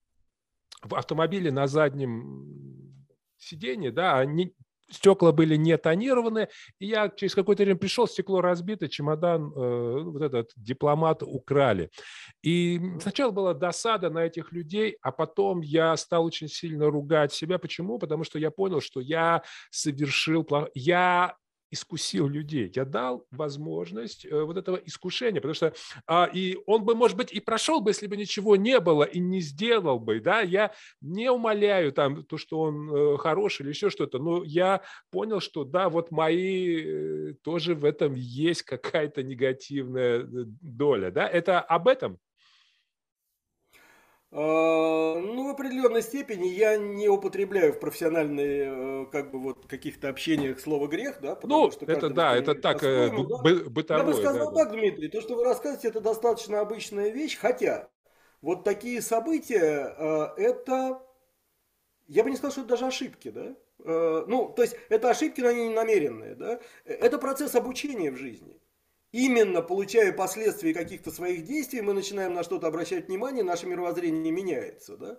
в 0.83 0.95
автомобиле 0.95 1.51
на 1.51 1.67
заднем 1.67 3.05
сиденье, 3.37 3.91
да, 3.91 4.19
а 4.19 4.25
стекла 4.91 5.33
были 5.33 5.57
не 5.57 5.77
тонированы, 5.77 6.49
и 6.79 6.87
я 6.87 7.09
через 7.09 7.35
какое-то 7.35 7.63
время 7.63 7.79
пришел, 7.79 8.07
стекло 8.07 8.41
разбито, 8.41 8.89
чемодан, 8.89 9.53
э, 9.53 10.03
вот 10.03 10.23
этот 10.23 10.51
дипломат 10.57 11.23
украли. 11.23 11.91
И 12.43 12.81
сначала 13.01 13.31
была 13.31 13.55
досада 13.55 14.11
на 14.11 14.21
этих 14.21 14.53
людей, 14.53 14.97
а 15.03 15.13
потом 15.13 15.61
я 15.61 15.97
стал 15.97 16.25
очень 16.25 16.49
сильно 16.49 16.87
ругать 16.91 17.33
себя. 17.33 17.59
Почему? 17.59 17.99
Потому 17.99 18.25
что 18.25 18.39
я 18.39 18.51
понял, 18.51 18.81
что 18.81 19.01
я 19.01 19.43
совершил, 19.71 20.47
я 20.75 21.37
искусил 21.75 22.29
людей, 22.29 22.73
я 22.75 22.85
дал 22.85 23.27
возможность 23.31 24.25
э, 24.25 24.43
вот 24.43 24.57
этого 24.57 24.77
искушения, 24.77 25.41
потому 25.41 25.55
что 25.55 25.75
а, 26.07 26.31
и 26.33 26.57
он 26.67 26.85
бы, 26.85 26.95
может 26.95 27.17
быть, 27.17 27.33
и 27.33 27.41
прошел 27.41 27.81
бы, 27.81 27.91
если 27.91 28.07
бы 28.07 28.17
ничего 28.17 28.57
не 28.57 28.81
было 28.81 29.05
и 29.05 29.19
не 29.19 29.41
сделал 29.41 29.99
бы, 29.99 30.21
да, 30.21 30.41
я 30.41 30.73
не 31.01 31.31
умоляю 31.31 31.93
там 31.93 32.25
то, 32.25 32.39
что 32.39 32.61
он 32.61 32.91
э, 32.91 33.17
хороший 33.19 33.63
или 33.63 33.71
еще 33.71 33.91
что-то, 33.91 34.19
но 34.19 34.43
я 34.45 34.83
понял, 35.11 35.41
что 35.41 35.65
да, 35.65 35.89
вот 35.89 36.11
мои 36.11 36.81
э, 36.81 37.35
тоже 37.43 37.75
в 37.75 37.85
этом 37.85 38.15
есть 38.15 38.63
какая-то 38.63 39.23
негативная 39.23 40.25
доля, 40.25 41.11
да, 41.11 41.29
это 41.29 41.61
об 41.61 41.89
этом? 41.89 42.19
А, 44.37 45.21
ну, 45.21 45.47
в 45.47 45.51
определенной 45.51 46.03
степени 46.03 46.49
я 46.49 46.77
не 46.77 47.09
употребляю 47.09 47.73
в 47.73 47.79
профессиональной, 47.79 49.05
э, 49.05 49.07
как 49.13 49.31
бы 49.31 49.39
вот 49.39 49.67
каких-то 49.67 50.09
общениях 50.09 50.59
слово 50.59 50.89
грех, 50.89 51.21
да, 51.21 51.37
потому 51.37 51.67
ну, 51.67 51.71
что 51.71 51.87
это 51.87 52.11
да, 52.11 52.37
это 52.37 52.57
так 52.57 52.83
э, 52.83 53.11
да? 53.11 53.69
бытовое. 53.71 54.05
Я 54.05 54.11
бы 54.11 54.15
сказал 54.15 54.51
да, 54.51 54.65
так, 54.65 54.73
да. 54.73 54.77
Дмитрий, 54.77 55.09
то, 55.09 55.21
что 55.21 55.37
вы 55.37 55.45
рассказываете, 55.45 55.87
это 55.87 56.01
достаточно 56.01 56.59
обычная 56.59 57.11
вещь, 57.11 57.39
хотя 57.39 57.89
вот 58.43 58.65
такие 58.65 59.01
события, 59.03 59.95
э, 59.97 60.27
это, 60.37 61.01
я 62.09 62.25
бы 62.25 62.31
не 62.31 62.37
сказал, 62.37 62.51
что 62.51 62.61
это 62.63 62.71
даже 62.71 62.87
ошибки, 62.87 63.31
да, 63.31 63.55
ну, 63.85 64.53
то 64.57 64.63
есть 64.63 64.77
это 64.89 65.11
ошибки, 65.11 65.43
но 65.43 65.49
они 65.49 65.69
не 65.69 65.75
намеренные, 65.75 66.35
да, 66.35 66.59
это 66.85 67.19
процесс 67.19 67.55
обучения 67.55 68.11
в 68.11 68.17
жизни 68.17 68.61
именно 69.15 69.63
получая 69.63 70.13
последствия 70.13 70.75
каких-то 70.75 71.13
своих 71.13 71.45
действий, 71.45 71.83
мы 71.83 71.93
начинаем 71.93 72.35
на 72.35 72.43
что-то 72.43 72.67
обращать 72.67 73.07
внимание, 73.07 73.45
наше 73.45 73.67
мировоззрение 73.67 74.33
меняется. 74.33 74.97
Да? 74.97 75.19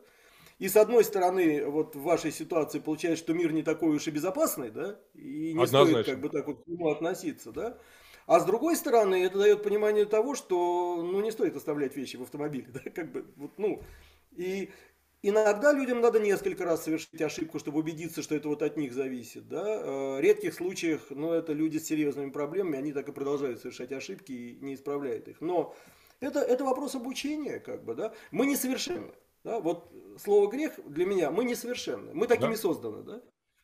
И 0.60 0.68
с 0.68 0.76
одной 0.76 1.06
стороны, 1.06 1.66
вот 1.66 1.96
в 1.96 2.02
вашей 2.02 2.34
ситуации 2.34 2.80
получается, 2.80 3.24
что 3.24 3.34
мир 3.34 3.54
не 3.54 3.64
такой 3.64 3.96
уж 3.96 4.06
и 4.08 4.12
безопасный, 4.12 4.70
да, 4.70 5.00
и 5.14 5.54
не 5.54 5.64
Однозначно. 5.64 6.04
стоит 6.04 6.06
как 6.08 6.20
бы 6.20 6.30
так 6.30 6.46
вот 6.46 6.64
к 6.66 6.68
нему 6.68 6.90
относиться, 6.90 7.54
да. 7.54 7.78
А 8.28 8.42
с 8.42 8.46
другой 8.46 8.76
стороны, 8.76 9.24
это 9.24 9.38
дает 9.38 9.64
понимание 9.64 10.04
того, 10.04 10.36
что 10.36 11.02
ну, 11.02 11.22
не 11.22 11.32
стоит 11.32 11.56
оставлять 11.56 11.96
вещи 11.96 12.18
в 12.18 12.24
автомобиле, 12.24 12.68
да, 12.74 12.82
как 12.92 13.14
бы, 13.14 13.26
вот, 13.38 13.52
ну, 13.58 13.82
и 14.36 14.72
Иногда 15.28 15.74
людям 15.74 16.02
надо 16.02 16.20
несколько 16.20 16.66
раз 16.66 16.84
совершить 16.84 17.20
ошибку, 17.20 17.58
чтобы 17.58 17.80
убедиться, 17.80 18.22
что 18.22 18.36
это 18.36 18.48
вот 18.48 18.62
от 18.62 18.78
них 18.78 18.94
зависит. 18.94 19.48
Да? 19.48 19.64
Э, 19.66 20.18
в 20.18 20.20
редких 20.20 20.54
случаях, 20.54 21.02
ну, 21.10 21.34
это 21.34 21.52
люди 21.52 21.80
с 21.80 21.88
серьезными 21.88 22.30
проблемами, 22.30 22.78
они 22.78 22.94
так 22.94 23.10
и 23.10 23.12
продолжают 23.12 23.60
совершать 23.60 23.92
ошибки 23.92 24.32
и 24.32 24.60
не 24.62 24.76
исправляют 24.76 25.28
их. 25.28 25.42
Но 25.42 25.74
это, 26.20 26.42
это 26.42 26.64
вопрос 26.64 26.94
обучения, 26.94 27.60
как 27.60 27.84
бы, 27.84 27.96
да. 27.96 28.14
Мы 28.30 28.46
несовершенны. 28.46 29.14
Да? 29.44 29.60
Вот 29.62 29.92
слово 30.24 30.48
грех 30.48 30.74
для 30.86 31.08
меня, 31.08 31.32
мы 31.32 31.44
несовершенны. 31.44 32.14
Мы 32.14 32.28
такими 32.28 32.52
да. 32.52 32.58
созданы, 32.58 33.02
да. 33.02 33.22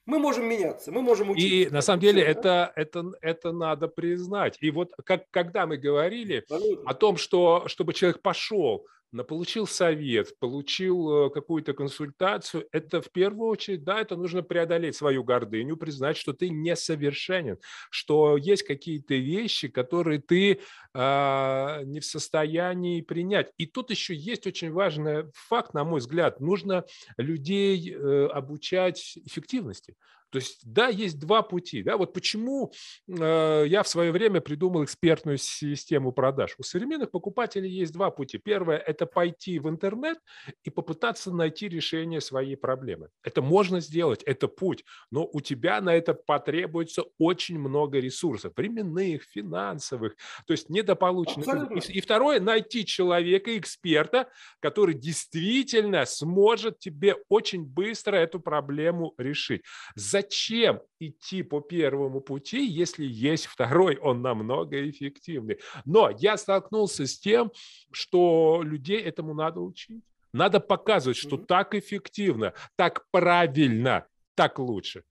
Мы 0.07 0.17
можем 0.17 0.47
меняться, 0.47 0.91
мы 0.91 1.03
можем 1.03 1.29
учиться. 1.29 1.55
И 1.55 1.69
на 1.69 1.81
самом 1.81 1.99
деле 1.99 2.23
это, 2.23 2.73
это, 2.75 3.11
это 3.21 3.51
надо 3.51 3.87
признать. 3.87 4.57
И 4.61 4.71
вот 4.71 4.93
как, 5.05 5.29
когда 5.29 5.67
мы 5.67 5.77
говорили 5.77 6.37
Абсолютно. 6.49 6.89
о 6.89 6.95
том, 6.95 7.17
что 7.17 7.67
чтобы 7.67 7.93
человек 7.93 8.19
пошел 8.23 8.83
но 8.83 9.00
получил 9.27 9.67
совет, 9.67 10.37
получил 10.39 11.27
э, 11.27 11.29
какую-то 11.29 11.73
консультацию, 11.73 12.67
это 12.71 13.01
в 13.01 13.11
первую 13.11 13.49
очередь, 13.49 13.83
да, 13.83 13.99
это 13.99 14.15
нужно 14.15 14.41
преодолеть 14.41 14.95
свою 14.95 15.23
гордыню, 15.23 15.77
признать, 15.77 16.17
что 16.17 16.33
ты 16.33 16.49
несовершенен, 16.49 17.57
что 17.89 18.37
есть 18.37 18.63
какие-то 18.63 19.15
вещи, 19.15 19.67
которые 19.67 20.21
ты 20.21 20.59
э, 20.93 21.81
не 21.83 21.99
в 21.99 22.05
состоянии 22.05 23.01
принять. 23.01 23.51
И 23.57 23.65
тут 23.65 23.89
еще 23.89 24.15
есть 24.15 24.47
очень 24.47 24.71
важный 24.71 25.25
факт, 25.33 25.73
на 25.73 25.83
мой 25.83 25.99
взгляд, 25.99 26.39
нужно 26.39 26.85
людей 27.17 27.93
э, 27.93 28.27
обучать 28.27 29.17
эффективности. 29.25 29.95
То 30.31 30.39
есть, 30.39 30.61
да, 30.63 30.87
есть 30.87 31.19
два 31.19 31.41
пути. 31.41 31.83
Да? 31.83 31.97
Вот 31.97 32.13
почему 32.13 32.71
э, 33.07 33.65
я 33.67 33.83
в 33.83 33.87
свое 33.87 34.11
время 34.11 34.39
придумал 34.39 34.83
экспертную 34.85 35.37
систему 35.37 36.13
продаж. 36.13 36.55
У 36.57 36.63
современных 36.63 37.11
покупателей 37.11 37.69
есть 37.69 37.91
два 37.91 38.11
пути. 38.11 38.37
Первое– 38.37 38.77
это 38.87 39.05
пойти 39.05 39.59
в 39.59 39.67
интернет 39.67 40.17
и 40.63 40.69
попытаться 40.69 41.31
найти 41.31 41.67
решение 41.67 42.21
своей 42.21 42.55
проблемы. 42.55 43.09
Это 43.23 43.41
можно 43.41 43.81
сделать, 43.81 44.23
это 44.23 44.47
путь, 44.47 44.85
но 45.11 45.29
у 45.31 45.41
тебя 45.41 45.81
на 45.81 45.93
это 45.93 46.13
потребуется 46.13 47.03
очень 47.17 47.59
много 47.59 47.99
ресурсов, 47.99 48.53
временных, 48.55 49.23
финансовых, 49.23 50.15
то 50.45 50.53
есть 50.53 50.69
недополученных. 50.69 51.87
И, 51.89 51.97
и 51.97 52.01
второе– 52.01 52.39
найти 52.41 52.85
человека, 52.85 53.57
эксперта, 53.57 54.29
который 54.61 54.93
действительно 54.95 56.05
сможет 56.05 56.79
тебе 56.79 57.15
очень 57.27 57.65
быстро 57.65 58.15
эту 58.15 58.39
проблему 58.39 59.13
решить. 59.17 59.63
За 59.95 60.20
зачем 60.21 60.81
идти 60.99 61.43
по 61.43 61.61
первому 61.61 62.21
пути, 62.21 62.65
если 62.65 63.05
есть 63.05 63.45
второй, 63.45 63.97
он 63.97 64.21
намного 64.21 64.89
эффективнее. 64.89 65.59
Но 65.85 66.09
я 66.09 66.37
столкнулся 66.37 67.05
с 67.05 67.19
тем, 67.19 67.51
что 67.91 68.61
людей 68.63 69.01
этому 69.01 69.33
надо 69.33 69.59
учить. 69.59 70.03
Надо 70.33 70.59
показывать, 70.59 71.17
что 71.17 71.35
mm-hmm. 71.35 71.45
так 71.45 71.75
эффективно, 71.75 72.53
так 72.77 73.05
правильно, 73.11 74.05
так 74.35 74.59
лучше. 74.59 75.03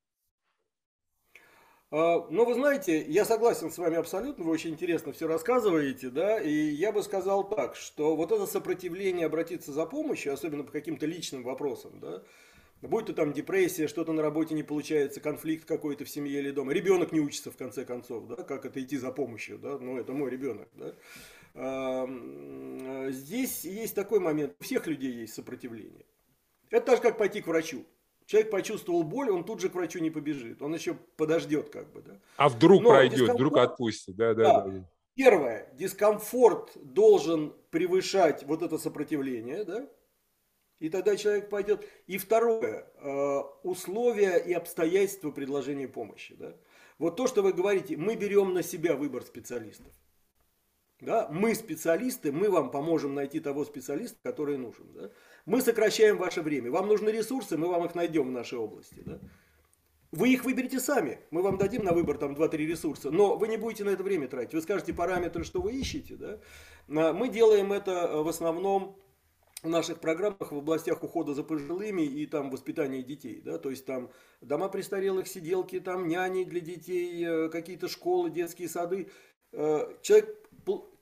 А, 1.91 2.27
ну, 2.31 2.45
вы 2.45 2.55
знаете, 2.55 3.05
я 3.07 3.25
согласен 3.25 3.71
с 3.71 3.77
вами 3.77 3.97
абсолютно, 3.97 4.45
вы 4.45 4.53
очень 4.53 4.71
интересно 4.71 5.13
все 5.13 5.27
рассказываете, 5.27 6.09
да, 6.09 6.39
и 6.39 6.53
я 6.53 6.93
бы 6.93 7.03
сказал 7.03 7.49
так, 7.49 7.75
что 7.75 8.17
вот 8.17 8.31
это 8.31 8.47
сопротивление 8.47 9.27
обратиться 9.27 9.73
за 9.73 9.85
помощью, 9.87 10.33
особенно 10.33 10.63
по 10.63 10.71
каким-то 10.71 11.05
личным 11.05 11.43
вопросам, 11.43 11.99
да, 12.01 12.23
Будь 12.83 13.07
то 13.07 13.13
там 13.13 13.33
депрессия, 13.33 13.89
что-то 13.89 14.13
на 14.13 14.23
работе 14.23 14.55
не 14.55 14.63
получается, 14.63 15.21
конфликт 15.21 15.67
какой-то 15.67 16.05
в 16.05 16.09
семье 16.09 16.39
или 16.39 16.51
дома. 16.51 16.73
Ребенок 16.73 17.13
не 17.13 17.21
учится 17.21 17.51
в 17.51 17.57
конце 17.57 17.85
концов, 17.85 18.27
да, 18.27 18.37
как 18.37 18.65
это 18.65 18.83
идти 18.83 18.97
за 18.97 19.13
помощью, 19.13 19.59
да, 19.59 19.79
ну 19.79 19.99
это 19.99 20.13
мой 20.13 20.31
ребенок, 20.31 20.69
да. 20.75 20.95
Здесь 23.11 23.65
есть 23.65 23.95
такой 23.95 24.21
момент, 24.21 24.55
у 24.59 24.65
всех 24.65 24.87
людей 24.87 25.13
есть 25.13 25.35
сопротивление. 25.35 26.07
Это 26.71 26.87
так 26.87 26.97
же, 26.97 27.03
как 27.03 27.19
пойти 27.19 27.43
к 27.43 27.49
врачу. 27.49 27.85
Человек 28.25 28.51
почувствовал 28.51 29.03
боль, 29.03 29.29
он 29.31 29.45
тут 29.45 29.61
же 29.61 29.69
к 29.69 29.75
врачу 29.75 29.99
не 29.99 30.11
побежит, 30.11 30.63
он 30.63 30.73
еще 30.73 30.95
подождет 31.17 31.69
как 31.69 31.93
бы, 31.93 32.01
да. 32.01 32.21
А 32.37 32.49
вдруг 32.49 32.83
Но 32.83 32.91
пройдет, 32.91 33.35
вдруг 33.35 33.59
отпустит, 33.59 34.17
да, 34.17 34.35
да, 34.35 34.63
да. 34.63 34.89
Первое, 35.17 35.69
дискомфорт 35.75 36.71
должен 36.77 37.53
превышать 37.71 38.45
вот 38.45 38.63
это 38.63 38.79
сопротивление, 38.79 39.65
да, 39.65 39.91
и 40.81 40.89
тогда 40.89 41.17
человек 41.17 41.49
пойдет. 41.51 41.87
И 42.07 42.19
второе, 42.19 42.87
э, 42.97 43.41
условия 43.63 44.39
и 44.39 44.53
обстоятельства 44.53 45.31
предложения 45.31 45.87
помощи. 45.87 46.35
Да? 46.35 46.57
Вот 46.99 47.17
то, 47.17 47.27
что 47.27 47.43
вы 47.43 47.53
говорите, 47.53 47.97
мы 47.97 48.17
берем 48.17 48.55
на 48.55 48.63
себя 48.63 48.97
выбор 48.97 49.23
специалистов. 49.23 49.93
Да? 51.01 51.29
Мы 51.31 51.55
специалисты, 51.55 52.33
мы 52.33 52.51
вам 52.51 52.71
поможем 52.71 53.15
найти 53.15 53.41
того 53.41 53.65
специалиста, 53.65 54.19
который 54.23 54.57
нужен. 54.57 54.91
Да? 54.95 55.11
Мы 55.45 55.61
сокращаем 55.61 56.17
ваше 56.17 56.41
время. 56.41 56.71
Вам 56.71 56.89
нужны 56.89 57.11
ресурсы, 57.11 57.59
мы 57.59 57.69
вам 57.69 57.85
их 57.85 57.95
найдем 57.95 58.29
в 58.29 58.33
нашей 58.33 58.59
области. 58.59 59.03
Да? 59.05 59.21
Вы 60.13 60.33
их 60.33 60.45
выберете 60.45 60.81
сами. 60.81 61.21
Мы 61.31 61.43
вам 61.43 61.59
дадим 61.59 61.85
на 61.85 61.93
выбор 61.93 62.17
там 62.17 62.35
2-3 62.35 62.57
ресурса, 62.57 63.11
но 63.11 63.37
вы 63.37 63.49
не 63.49 63.59
будете 63.59 63.85
на 63.85 63.91
это 63.91 64.03
время 64.03 64.29
тратить. 64.29 64.55
Вы 64.55 64.63
скажете 64.63 64.95
параметры, 64.95 65.45
что 65.45 65.61
вы 65.61 65.73
ищете. 65.73 66.17
Да? 66.17 66.41
А 66.89 67.13
мы 67.13 67.29
делаем 67.29 67.71
это 67.73 67.93
э, 67.93 68.23
в 68.23 68.29
основном 68.29 68.97
в 69.63 69.69
наших 69.69 70.01
программах 70.01 70.53
в 70.53 70.57
областях 70.57 71.03
ухода 71.03 71.35
за 71.35 71.43
пожилыми 71.43 72.03
и 72.03 72.27
там 72.27 72.51
воспитания 72.51 73.03
детей, 73.03 73.43
да, 73.45 73.59
то 73.59 73.71
есть 73.71 73.85
там 73.85 74.11
дома 74.41 74.69
престарелых, 74.69 75.29
сиделки, 75.29 75.81
там 75.81 76.09
няни 76.09 76.45
для 76.45 76.61
детей, 76.61 77.25
э, 77.25 77.49
какие-то 77.49 77.89
школы, 77.89 78.31
детские 78.31 78.69
сады. 78.69 79.11
Э, 79.53 79.93
человек, 80.03 80.49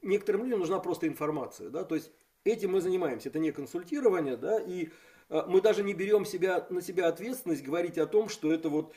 некоторым 0.03 0.45
людям 0.45 0.61
нужна 0.61 0.81
просто 0.81 1.07
информация, 1.07 1.71
да, 1.71 1.85
то 1.85 1.95
есть 1.95 2.11
этим 2.45 2.73
мы 2.73 2.81
занимаемся, 2.81 3.29
это 3.29 3.39
не 3.39 3.53
консультирование, 3.53 4.37
да, 4.37 4.59
и 4.59 4.89
э, 5.29 5.43
мы 5.47 5.61
даже 5.61 5.85
не 5.85 5.95
берем 5.95 6.25
себя, 6.25 6.67
на 6.71 6.83
себя 6.83 7.09
ответственность 7.09 7.63
говорить 7.63 7.99
о 7.99 8.07
том, 8.07 8.29
что 8.29 8.53
это 8.53 8.69
вот 8.69 8.93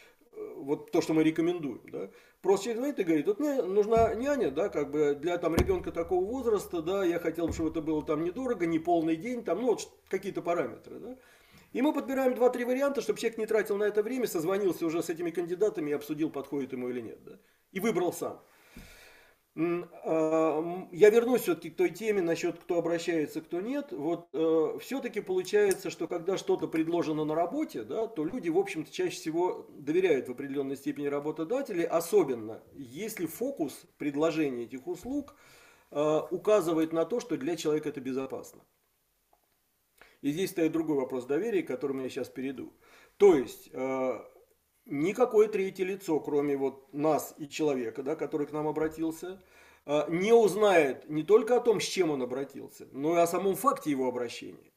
вот 0.57 0.91
то, 0.91 1.01
что 1.01 1.13
мы 1.13 1.23
рекомендуем, 1.23 1.81
да. 1.91 2.09
Просто 2.41 2.73
звонит 2.73 2.99
и 2.99 3.03
говорит, 3.03 3.27
вот 3.27 3.39
мне 3.39 3.61
нужна 3.61 4.13
няня, 4.15 4.51
да, 4.51 4.69
как 4.69 4.91
бы 4.91 5.15
для 5.15 5.37
там 5.37 5.55
ребенка 5.55 5.91
такого 5.91 6.25
возраста, 6.25 6.81
да, 6.81 7.03
я 7.03 7.19
хотел, 7.19 7.51
чтобы 7.53 7.69
это 7.69 7.81
было 7.81 8.03
там 8.03 8.23
недорого, 8.23 8.65
не 8.65 8.79
полный 8.79 9.15
день, 9.15 9.43
там, 9.43 9.61
ну, 9.61 9.67
вот 9.67 9.87
какие-то 10.09 10.41
параметры, 10.41 10.99
да. 10.99 11.17
И 11.73 11.81
мы 11.81 11.93
подбираем 11.93 12.33
2-3 12.33 12.65
варианта, 12.65 13.01
чтобы 13.01 13.19
человек 13.19 13.37
не 13.37 13.45
тратил 13.45 13.77
на 13.77 13.83
это 13.85 14.03
время, 14.03 14.27
созвонился 14.27 14.85
уже 14.85 15.01
с 15.01 15.09
этими 15.09 15.31
кандидатами 15.31 15.91
и 15.91 15.93
обсудил, 15.93 16.29
подходит 16.29 16.73
ему 16.73 16.89
или 16.89 17.01
нет, 17.01 17.23
да. 17.23 17.39
И 17.71 17.79
выбрал 17.79 18.11
сам. 18.11 18.41
А, 19.53 20.87
я 20.91 21.09
вернусь 21.09 21.41
все-таки 21.41 21.71
к 21.71 21.75
той 21.75 21.89
теме 21.89 22.21
насчет 22.21 22.57
кто 22.57 22.77
обращается, 22.77 23.41
кто 23.41 23.59
нет. 23.59 23.91
Вот 23.91 24.29
э, 24.33 24.77
все-таки 24.79 25.19
получается, 25.19 25.89
что 25.89 26.07
когда 26.07 26.37
что-то 26.37 26.67
предложено 26.67 27.25
на 27.25 27.35
работе, 27.35 27.83
да, 27.83 28.07
то 28.07 28.23
люди, 28.23 28.49
в 28.49 28.57
общем-то, 28.57 28.91
чаще 28.91 29.15
всего 29.15 29.67
доверяют 29.69 30.29
в 30.29 30.31
определенной 30.31 30.77
степени 30.77 31.07
работодателей, 31.07 31.83
особенно 31.83 32.63
если 32.73 33.25
фокус 33.25 33.85
предложения 33.97 34.63
этих 34.63 34.87
услуг 34.87 35.35
э, 35.91 36.21
указывает 36.31 36.93
на 36.93 37.05
то, 37.05 37.19
что 37.19 37.35
для 37.35 37.57
человека 37.57 37.89
это 37.89 37.99
безопасно. 37.99 38.61
И 40.21 40.31
здесь 40.31 40.51
стоит 40.51 40.71
другой 40.71 40.97
вопрос 40.97 41.25
доверия, 41.25 41.63
к 41.63 41.67
которому 41.67 42.03
я 42.03 42.09
сейчас 42.09 42.29
перейду. 42.29 42.71
То 43.17 43.35
есть 43.35 43.69
э, 43.73 44.19
никакое 44.91 45.47
третье 45.47 45.85
лицо, 45.85 46.19
кроме 46.19 46.57
вот 46.57 46.93
нас 46.93 47.33
и 47.37 47.47
человека, 47.47 48.03
да, 48.03 48.15
который 48.15 48.45
к 48.45 48.51
нам 48.51 48.67
обратился, 48.67 49.41
а, 49.85 50.07
не 50.09 50.33
узнает 50.33 51.09
не 51.09 51.23
только 51.23 51.57
о 51.57 51.61
том, 51.61 51.79
с 51.79 51.85
чем 51.85 52.11
он 52.11 52.21
обратился, 52.21 52.87
но 52.91 53.15
и 53.15 53.19
о 53.19 53.27
самом 53.27 53.55
факте 53.55 53.89
его 53.89 54.07
обращения. 54.07 54.71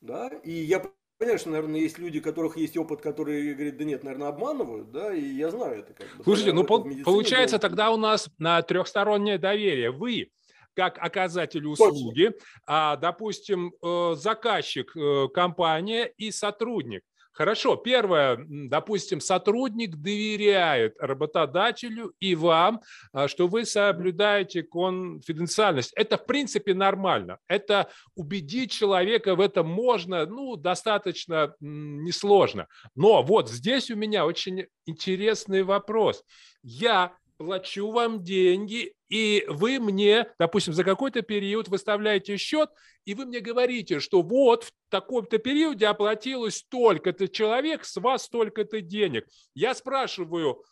Да? 0.00 0.28
И 0.42 0.52
я 0.52 0.90
понимаю, 1.18 1.38
что, 1.38 1.50
наверное, 1.50 1.80
есть 1.80 1.98
люди, 1.98 2.18
у 2.18 2.22
которых 2.22 2.56
есть 2.56 2.76
опыт, 2.76 3.00
которые 3.00 3.54
говорят, 3.54 3.76
да 3.76 3.84
нет, 3.84 4.04
наверное, 4.04 4.28
обманывают, 4.28 4.90
да, 4.90 5.12
и 5.12 5.20
я 5.20 5.50
знаю 5.50 5.80
это. 5.80 5.92
Как 5.92 6.16
бы, 6.16 6.24
Слушайте, 6.24 6.52
ну 6.52 6.64
по- 6.64 6.80
получается 7.04 7.56
было... 7.56 7.60
тогда 7.60 7.90
у 7.90 7.96
нас 7.96 8.30
на 8.38 8.62
трехстороннее 8.62 9.38
доверие. 9.38 9.90
Вы 9.90 10.30
как 10.74 10.96
оказатель 10.98 11.66
услуги, 11.66 12.32
а, 12.64 12.94
допустим, 12.94 13.74
э, 13.82 14.14
заказчик, 14.14 14.96
э, 14.96 15.26
компания 15.34 16.04
и 16.04 16.30
сотрудник. 16.30 17.02
Хорошо, 17.38 17.76
первое, 17.76 18.44
допустим, 18.48 19.20
сотрудник 19.20 19.94
доверяет 19.94 20.96
работодателю 20.98 22.12
и 22.18 22.34
вам, 22.34 22.80
а, 23.12 23.28
что 23.28 23.46
вы 23.46 23.64
соблюдаете 23.64 24.64
конфиденциальность. 24.64 25.92
Это, 25.94 26.18
в 26.18 26.26
принципе, 26.26 26.74
нормально. 26.74 27.38
Это 27.46 27.90
убедить 28.16 28.72
человека 28.72 29.36
в 29.36 29.40
этом 29.40 29.68
можно, 29.68 30.26
ну, 30.26 30.56
достаточно 30.56 31.54
несложно. 31.60 32.66
Но 32.96 33.22
вот 33.22 33.48
здесь 33.48 33.88
у 33.88 33.94
меня 33.94 34.26
очень 34.26 34.66
интересный 34.84 35.62
вопрос. 35.62 36.24
Я 36.64 37.12
плачу 37.38 37.90
вам 37.90 38.22
деньги, 38.22 38.92
и 39.08 39.44
вы 39.48 39.78
мне, 39.78 40.26
допустим, 40.38 40.74
за 40.74 40.84
какой-то 40.84 41.22
период 41.22 41.68
выставляете 41.68 42.36
счет, 42.36 42.68
и 43.04 43.14
вы 43.14 43.24
мне 43.24 43.40
говорите, 43.40 44.00
что 44.00 44.22
вот 44.22 44.64
в 44.64 44.72
таком-то 44.90 45.38
периоде 45.38 45.86
оплатилось 45.86 46.56
столько-то 46.56 47.28
человек, 47.28 47.84
с 47.84 47.96
вас 47.96 48.24
столько-то 48.24 48.80
денег. 48.80 49.26
Я 49.54 49.74
спрашиваю, 49.74 50.62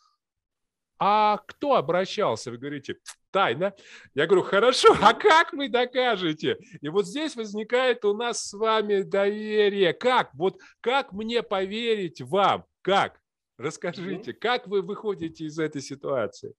а 0.99 1.37
кто 1.47 1.75
обращался? 1.75 2.51
Вы 2.51 2.57
говорите, 2.57 2.97
тайна. 3.31 3.73
Я 4.13 4.25
говорю, 4.25 4.43
хорошо, 4.43 4.95
а 5.01 5.13
как 5.13 5.53
вы 5.53 5.69
докажете? 5.69 6.57
И 6.81 6.89
вот 6.89 7.07
здесь 7.07 7.35
возникает 7.35 8.03
у 8.03 8.15
нас 8.15 8.49
с 8.49 8.53
вами 8.53 9.03
доверие. 9.03 9.93
Как? 9.93 10.33
Вот 10.33 10.59
как 10.81 11.13
мне 11.13 11.43
поверить 11.43 12.21
вам? 12.21 12.65
Как? 12.81 13.19
Расскажите, 13.57 14.33
как 14.33 14.67
вы 14.67 14.81
выходите 14.81 15.45
из 15.45 15.57
этой 15.57 15.81
ситуации? 15.81 16.53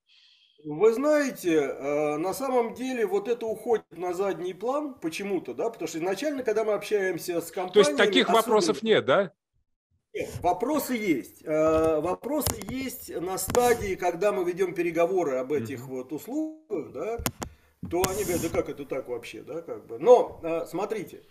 Вы 0.65 0.91
знаете, 0.93 1.55
э, 1.55 2.17
на 2.17 2.33
самом 2.33 2.73
деле 2.73 3.07
вот 3.07 3.29
это 3.29 3.45
уходит 3.45 3.85
на 3.91 4.13
задний 4.13 4.53
план 4.53 4.93
почему-то, 4.99 5.53
да, 5.53 5.69
потому 5.69 5.87
что 5.87 5.99
изначально, 5.99 6.43
когда 6.43 6.65
мы 6.65 6.73
общаемся 6.73 7.39
с 7.39 7.49
компанией... 7.49 7.73
То 7.73 7.79
есть 7.79 7.95
таких 7.95 8.23
особенно... 8.25 8.41
вопросов 8.41 8.83
нет, 8.83 9.05
да? 9.05 9.31
Нет, 10.13 10.29
вопросы 10.41 10.95
есть. 10.95 11.43
Э, 11.45 12.01
вопросы 12.01 12.59
есть 12.69 13.15
на 13.15 13.37
стадии, 13.37 13.95
когда 13.95 14.33
мы 14.33 14.43
ведем 14.43 14.73
переговоры 14.73 15.37
об 15.37 15.53
этих 15.53 15.87
вот 15.87 16.11
услугах, 16.11 16.91
да, 16.91 17.19
то 17.89 18.03
они 18.09 18.23
говорят, 18.23 18.41
да 18.41 18.49
как 18.49 18.67
это 18.67 18.83
так 18.83 19.07
вообще, 19.07 19.43
да, 19.43 19.61
как 19.61 19.87
бы. 19.87 19.97
Но, 19.97 20.41
э, 20.43 20.65
смотрите, 20.65 21.21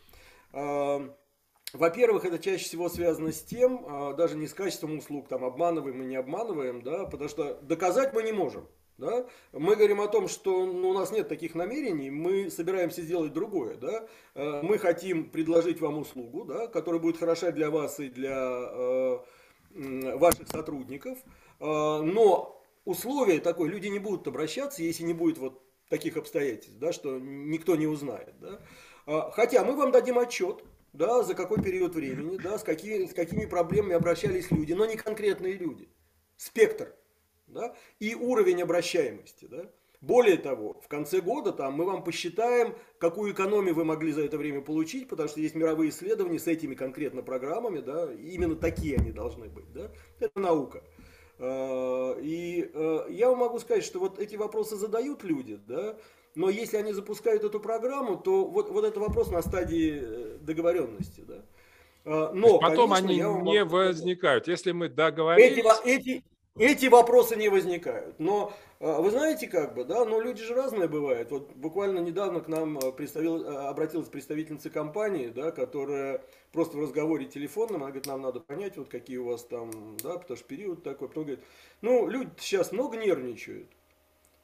во-первых, 1.72 2.24
это 2.24 2.38
чаще 2.38 2.64
всего 2.64 2.88
связано 2.88 3.32
с 3.32 3.42
тем, 3.42 3.84
э, 3.86 4.16
даже 4.16 4.36
не 4.36 4.46
с 4.46 4.54
качеством 4.54 4.98
услуг, 4.98 5.28
там, 5.28 5.44
обманываем 5.44 6.02
и 6.02 6.06
не 6.06 6.16
обманываем, 6.16 6.82
да, 6.82 7.04
потому 7.04 7.28
что 7.28 7.58
доказать 7.62 8.12
мы 8.14 8.22
не 8.22 8.32
можем. 8.32 8.66
Да? 8.96 9.26
Мы 9.52 9.76
говорим 9.76 10.00
о 10.00 10.08
том, 10.08 10.26
что 10.26 10.66
ну, 10.66 10.88
у 10.88 10.92
нас 10.92 11.12
нет 11.12 11.28
таких 11.28 11.54
намерений, 11.54 12.10
мы 12.10 12.50
собираемся 12.50 13.00
сделать 13.02 13.32
другое. 13.32 13.76
Да? 13.76 14.08
Мы 14.34 14.76
хотим 14.78 15.30
предложить 15.30 15.80
вам 15.80 15.98
услугу, 15.98 16.44
да, 16.44 16.66
которая 16.66 17.00
будет 17.00 17.16
хороша 17.16 17.52
для 17.52 17.70
вас 17.70 18.00
и 18.00 18.08
для 18.08 18.34
э, 18.34 19.18
ваших 19.70 20.48
сотрудников, 20.48 21.16
э, 21.18 21.64
но 21.64 22.60
условие 22.84 23.40
такое, 23.40 23.70
люди 23.70 23.86
не 23.86 23.98
будут 23.98 24.26
обращаться, 24.26 24.82
если 24.82 25.04
не 25.04 25.14
будет 25.14 25.38
вот 25.38 25.62
таких 25.88 26.16
обстоятельств, 26.16 26.78
да, 26.78 26.92
что 26.92 27.18
никто 27.18 27.76
не 27.76 27.86
узнает. 27.86 28.34
Да. 28.40 28.60
А, 29.06 29.30
хотя 29.30 29.64
мы 29.64 29.76
вам 29.76 29.90
дадим 29.90 30.18
отчет, 30.18 30.64
да, 30.98 31.22
за 31.22 31.34
какой 31.34 31.62
период 31.62 31.94
времени, 31.94 32.36
да, 32.38 32.58
с, 32.58 32.64
какими, 32.64 33.06
с 33.06 33.14
какими 33.14 33.46
проблемами 33.46 33.94
обращались 33.94 34.50
люди, 34.50 34.72
но 34.72 34.84
не 34.84 34.96
конкретные 34.96 35.54
люди. 35.54 35.88
Спектр 36.36 36.92
да, 37.46 37.74
и 38.00 38.14
уровень 38.14 38.62
обращаемости. 38.62 39.46
Да. 39.46 39.70
Более 40.00 40.36
того, 40.36 40.80
в 40.80 40.88
конце 40.88 41.20
года 41.20 41.52
там, 41.52 41.74
мы 41.74 41.84
вам 41.84 42.04
посчитаем, 42.04 42.74
какую 42.98 43.32
экономию 43.32 43.74
вы 43.74 43.84
могли 43.84 44.12
за 44.12 44.22
это 44.22 44.38
время 44.38 44.60
получить, 44.60 45.08
потому 45.08 45.28
что 45.28 45.40
есть 45.40 45.54
мировые 45.54 45.90
исследования 45.90 46.38
с 46.38 46.46
этими 46.48 46.74
конкретно 46.74 47.22
программами, 47.22 47.78
да, 47.78 48.12
именно 48.12 48.56
такие 48.56 48.96
они 48.96 49.12
должны 49.12 49.48
быть. 49.48 49.72
Да. 49.72 49.90
Это 50.18 50.38
наука. 50.38 50.82
Э, 51.38 52.16
и 52.20 52.70
э, 52.72 53.06
я 53.10 53.28
вам 53.28 53.38
могу 53.38 53.58
сказать, 53.60 53.84
что 53.84 54.00
вот 54.00 54.18
эти 54.18 54.34
вопросы 54.34 54.76
задают 54.76 55.22
люди, 55.22 55.60
да, 55.66 55.96
но 56.38 56.50
если 56.50 56.76
они 56.76 56.92
запускают 56.92 57.44
эту 57.44 57.60
программу, 57.60 58.16
то 58.16 58.46
вот, 58.46 58.70
вот 58.70 58.84
это 58.84 59.00
вопрос 59.00 59.30
на 59.30 59.42
стадии 59.42 60.00
э, 60.00 60.38
договоренности. 60.40 61.24
Да. 61.26 62.30
Но, 62.32 62.58
потом 62.58 62.90
конечно, 62.90 63.08
они 63.08 63.16
не 63.16 63.64
могу... 63.64 63.76
возникают. 63.76 64.48
Если 64.48 64.72
мы 64.72 64.88
договорились... 64.88 65.64
Эти, 65.84 65.98
эти, 66.10 66.24
эти 66.58 66.86
вопросы 66.86 67.36
не 67.36 67.48
возникают. 67.48 68.18
Но 68.18 68.52
а, 68.80 69.00
вы 69.00 69.10
знаете, 69.10 69.48
как 69.48 69.74
бы, 69.74 69.84
да, 69.84 70.04
но 70.04 70.20
люди 70.20 70.44
же 70.44 70.54
разные 70.54 70.88
бывают. 70.88 71.30
Вот 71.30 71.52
буквально 71.54 71.98
недавно 71.98 72.40
к 72.40 72.48
нам 72.48 72.78
а, 72.78 72.92
представил, 72.92 73.44
а, 73.46 73.68
обратилась 73.68 74.08
представительница 74.08 74.70
компании, 74.70 75.28
да, 75.28 75.50
которая 75.50 76.22
просто 76.52 76.76
в 76.76 76.80
разговоре 76.80 77.26
телефонном, 77.26 77.82
она 77.82 77.86
говорит, 77.86 78.06
нам 78.06 78.22
надо 78.22 78.40
понять, 78.40 78.76
вот 78.76 78.88
какие 78.88 79.16
у 79.16 79.26
вас 79.26 79.44
там, 79.44 79.96
да, 80.02 80.18
потому 80.18 80.36
что 80.36 80.46
период 80.46 80.82
такой. 80.84 81.08
Потом 81.08 81.24
говорит, 81.24 81.44
ну, 81.80 82.08
люди 82.08 82.30
сейчас 82.38 82.70
много 82.70 82.96
нервничают. 82.96 83.68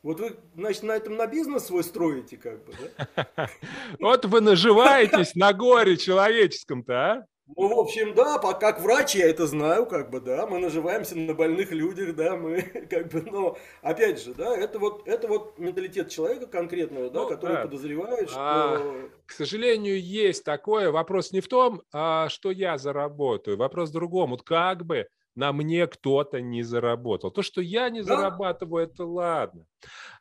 Вот 0.04 0.20
вы, 0.20 0.36
значит, 0.54 0.82
на 0.82 0.92
этом 0.92 1.16
на 1.16 1.26
бизнес 1.26 1.64
свой 1.64 1.82
строите, 1.82 2.36
как 2.36 2.62
бы, 2.66 2.74
да? 2.76 3.48
Вот 3.98 4.26
вы 4.26 4.42
наживаетесь 4.42 5.34
на 5.34 5.54
горе 5.54 5.96
человеческом-то, 5.96 6.92
а? 6.92 7.26
Ну, 7.56 7.74
в 7.74 7.78
общем, 7.78 8.14
да, 8.14 8.38
как 8.38 8.80
врач 8.80 9.14
я 9.14 9.28
это 9.28 9.46
знаю, 9.46 9.86
как 9.86 10.10
бы, 10.10 10.20
да, 10.20 10.46
мы 10.46 10.58
наживаемся 10.58 11.16
на 11.16 11.32
больных 11.32 11.72
людях, 11.72 12.14
да, 12.16 12.36
мы, 12.36 12.60
как 12.90 13.08
бы, 13.08 13.22
но, 13.22 13.56
опять 13.80 14.22
же, 14.22 14.34
да, 14.34 14.54
это 14.54 14.78
вот, 14.78 15.08
это 15.08 15.26
вот 15.26 15.58
менталитет 15.58 16.10
человека 16.10 16.48
конкретного, 16.48 17.08
да, 17.08 17.22
ну, 17.22 17.28
который 17.28 17.56
да. 17.56 17.62
подозревает, 17.62 18.28
что... 18.28 18.38
А, 18.38 19.08
к 19.24 19.32
сожалению, 19.32 19.98
есть 19.98 20.44
такое. 20.44 20.90
Вопрос 20.90 21.32
не 21.32 21.40
в 21.40 21.48
том, 21.48 21.80
а, 21.92 22.28
что 22.28 22.50
я 22.50 22.76
заработаю, 22.76 23.56
вопрос 23.56 23.88
в 23.88 23.94
другом. 23.94 24.30
Вот 24.30 24.42
как 24.42 24.84
бы 24.84 25.06
на 25.34 25.52
мне 25.52 25.86
кто-то 25.86 26.40
не 26.40 26.62
заработал. 26.62 27.30
То, 27.30 27.42
что 27.42 27.60
я 27.60 27.90
не 27.90 28.02
да? 28.02 28.16
зарабатываю, 28.16 28.84
это 28.84 29.04
ладно. 29.04 29.66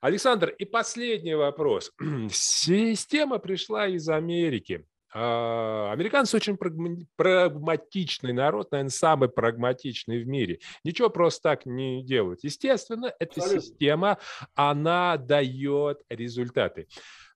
Александр, 0.02 0.50
и 0.50 0.66
последний 0.66 1.36
вопрос. 1.36 1.92
Система 2.32 3.40
пришла 3.40 3.88
из 3.88 4.10
Америки. 4.10 4.86
А, 5.16 5.92
американцы 5.92 6.36
очень 6.36 6.58
прагматичный 6.58 8.34
народ, 8.34 8.72
наверное, 8.72 8.90
самый 8.90 9.30
прагматичный 9.30 10.24
в 10.24 10.28
мире. 10.28 10.60
Ничего 10.84 11.10
просто 11.10 11.50
так 11.50 11.66
не 11.68 12.04
делают. 12.04 12.44
Естественно, 12.44 13.14
эта 13.20 13.42
система, 13.42 14.18
она 14.56 15.18
дает 15.18 16.02
результаты. 16.10 16.88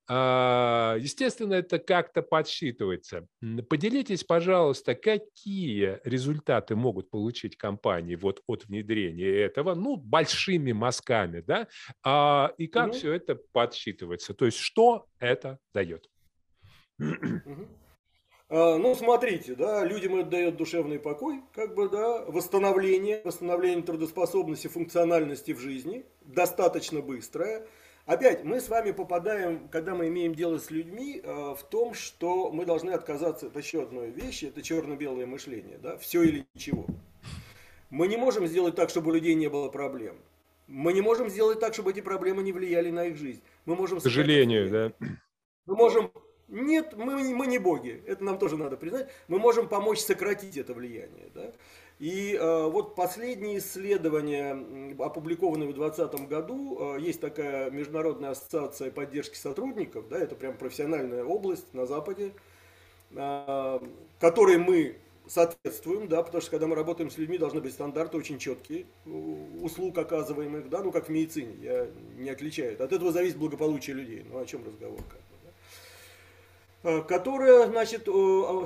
А, 0.09 0.95
естественно, 0.99 1.55
это 1.55 1.79
как-то 1.79 2.21
подсчитывается. 2.21 3.27
Поделитесь, 3.69 4.23
пожалуйста, 4.23 4.95
какие 4.95 5.99
результаты 6.03 6.75
могут 6.75 7.09
получить 7.09 7.57
компании 7.57 8.15
вот 8.15 8.41
от 8.47 8.65
внедрения 8.65 9.41
этого, 9.41 9.75
ну, 9.75 9.97
большими 9.97 10.71
мазками, 10.71 11.41
да, 11.41 11.67
а, 12.03 12.53
и 12.57 12.67
как 12.67 12.89
угу. 12.89 12.93
все 12.93 13.13
это 13.13 13.37
подсчитывается, 13.51 14.33
то 14.33 14.45
есть 14.45 14.57
что 14.57 15.07
это 15.19 15.59
дает. 15.73 16.09
А, 18.49 18.77
ну, 18.77 18.95
смотрите, 18.95 19.55
да, 19.55 19.83
людям 19.83 20.15
это 20.15 20.29
дает 20.29 20.55
душевный 20.55 20.99
покой, 20.99 21.41
как 21.53 21.75
бы, 21.75 21.89
да, 21.89 22.23
восстановление, 22.27 23.21
восстановление 23.25 23.83
трудоспособности, 23.83 24.67
функциональности 24.67 25.51
в 25.51 25.59
жизни, 25.59 26.05
достаточно 26.21 27.01
быстрое. 27.01 27.67
Опять, 28.07 28.45
мы 28.45 28.61
с 28.61 28.69
вами 28.69 28.91
попадаем, 28.91 29.67
когда 29.67 29.93
мы 29.93 30.07
имеем 30.07 30.33
дело 30.33 30.59
с 30.59 30.71
людьми, 30.71 31.21
а, 31.25 31.55
в 31.55 31.63
том, 31.63 31.93
что 31.93 32.49
мы 32.49 32.65
должны 32.65 32.91
отказаться 32.91 33.47
от 33.47 33.57
еще 33.57 33.83
одной 33.83 34.11
вещи, 34.11 34.45
это 34.45 34.61
черно-белое 34.61 35.25
мышление, 35.25 35.77
да, 35.77 35.97
все 35.97 36.23
или 36.23 36.47
ничего. 36.53 36.85
Мы 37.89 38.07
не 38.07 38.15
можем 38.15 38.47
сделать 38.47 38.75
так, 38.75 38.89
чтобы 38.89 39.11
у 39.11 39.13
людей 39.13 39.35
не 39.35 39.49
было 39.49 39.67
проблем. 39.67 40.15
Мы 40.67 40.93
не 40.93 41.01
можем 41.01 41.29
сделать 41.29 41.59
так, 41.59 41.73
чтобы 41.73 41.91
эти 41.91 41.99
проблемы 41.99 42.43
не 42.43 42.53
влияли 42.53 42.91
на 42.91 43.07
их 43.07 43.17
жизнь. 43.17 43.41
Мы 43.65 43.75
можем... 43.75 43.99
К 43.99 44.03
сожалению, 44.03 44.69
да. 44.69 45.07
Мы 45.65 45.75
можем 45.75 46.09
нет, 46.47 46.95
мы, 46.95 47.35
мы 47.35 47.45
не 47.45 47.57
боги, 47.57 48.01
это 48.07 48.23
нам 48.23 48.39
тоже 48.39 48.55
надо 48.55 48.77
признать. 48.77 49.09
Мы 49.27 49.37
можем 49.37 49.67
помочь 49.67 49.99
сократить 49.99 50.55
это 50.55 50.73
влияние. 50.73 51.29
Да? 51.35 51.51
И 51.99 52.37
э, 52.39 52.67
вот 52.67 52.93
последние 52.93 53.57
исследования, 53.57 54.51
опубликованные 54.99 55.67
в 55.67 55.73
2020 55.73 56.27
году, 56.27 56.95
э, 56.95 57.01
есть 57.01 57.19
такая 57.19 57.71
международная 57.71 58.31
ассоциация 58.31 58.91
поддержки 58.91 59.35
сотрудников, 59.35 60.07
да, 60.07 60.19
это 60.19 60.35
прям 60.35 60.55
профессиональная 60.57 61.23
область 61.23 61.73
на 61.73 61.87
Западе, 61.87 62.33
э, 63.11 63.79
которой 64.19 64.57
мы 64.57 64.97
соответствуем, 65.25 66.07
да, 66.07 66.21
потому 66.21 66.41
что 66.41 66.51
когда 66.51 66.67
мы 66.67 66.75
работаем 66.75 67.09
с 67.09 67.17
людьми, 67.17 67.39
должны 67.39 67.61
быть 67.61 67.73
стандарты 67.73 68.17
очень 68.17 68.37
четкие, 68.37 68.85
услуг 69.61 69.97
оказываемых, 69.97 70.69
да, 70.69 70.83
ну 70.83 70.91
как 70.91 71.07
в 71.07 71.09
медицине, 71.09 71.55
я 71.61 71.87
не 72.17 72.29
отличаю. 72.29 72.81
От 72.81 72.93
этого 72.93 73.11
зависит 73.11 73.37
благополучие 73.37 73.95
людей, 73.95 74.23
ну 74.29 74.39
о 74.39 74.45
чем 74.45 74.63
разговор 74.63 74.99
как 75.09 75.19
бы. 75.19 75.26
Э, 75.26 75.26
которая, 76.83 77.67
значит, 77.67 78.07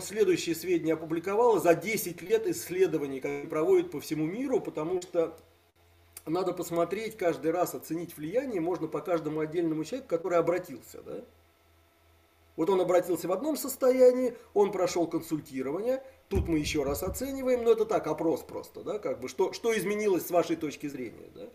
следующие 0.02 0.56
сведения 0.56 0.94
опубликовала 0.94 1.60
за 1.60 1.76
10 1.76 2.22
лет 2.22 2.48
исследований, 2.48 3.20
которые 3.20 3.48
проводят 3.48 3.92
по 3.92 4.00
всему 4.00 4.26
миру, 4.26 4.60
потому 4.60 5.02
что 5.02 5.38
надо 6.26 6.54
посмотреть 6.54 7.18
каждый 7.18 7.52
раз, 7.52 7.74
оценить 7.74 8.16
влияние 8.16 8.62
можно 8.62 8.88
по 8.88 9.02
каждому 9.02 9.40
отдельному 9.40 9.84
человеку, 9.84 10.10
который 10.10 10.38
обратился. 10.38 11.02
Да? 11.02 11.24
Вот 12.56 12.70
он 12.70 12.82
обратился 12.82 13.28
в 13.28 13.32
одном 13.32 13.58
состоянии, 13.58 14.36
он 14.54 14.72
прошел 14.72 15.08
консультирование, 15.08 16.04
тут 16.28 16.48
мы 16.48 16.60
еще 16.60 16.84
раз 16.84 17.02
оцениваем, 17.02 17.64
но 17.64 17.72
это 17.72 17.86
так, 17.86 18.06
опрос 18.08 18.42
просто, 18.44 18.84
да, 18.84 19.00
как 19.00 19.20
бы, 19.20 19.30
что, 19.30 19.54
что 19.54 19.76
изменилось 19.76 20.28
с 20.28 20.32
вашей 20.32 20.58
точки 20.58 20.88
зрения. 20.88 21.30
Да? 21.34 21.50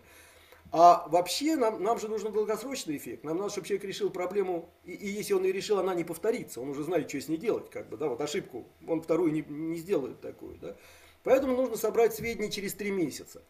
А 0.73 1.07
вообще 1.09 1.57
нам, 1.57 1.83
нам 1.83 1.99
же 1.99 2.09
нужен 2.09 2.33
долгосрочный 2.33 2.97
эффект. 2.97 3.25
Нам 3.25 3.37
надо, 3.39 3.51
чтобы 3.51 3.67
человек 3.67 3.85
решил 3.85 4.11
проблему, 4.11 4.69
и, 4.85 4.93
и 4.93 5.09
если 5.09 5.33
он 5.35 5.45
ее 5.45 5.53
решил, 5.53 5.79
она 5.79 5.95
не 5.95 6.05
повторится. 6.05 6.61
Он 6.61 6.71
уже 6.71 6.83
знает, 6.83 7.09
что 7.09 7.21
с 7.21 7.29
ней 7.29 7.37
делать, 7.37 7.71
как 7.71 7.89
бы, 7.89 7.97
да, 7.97 8.09
вот 8.09 8.21
ошибку, 8.21 8.67
он 8.87 9.01
вторую 9.01 9.33
не, 9.33 9.43
не 9.43 9.77
сделает 9.77 10.21
такую, 10.21 10.57
да. 10.59 10.77
Поэтому 11.23 11.57
нужно 11.57 11.77
собрать 11.77 12.15
сведения 12.15 12.51
через 12.51 12.75
три 12.75 12.91
месяца, 12.91 13.43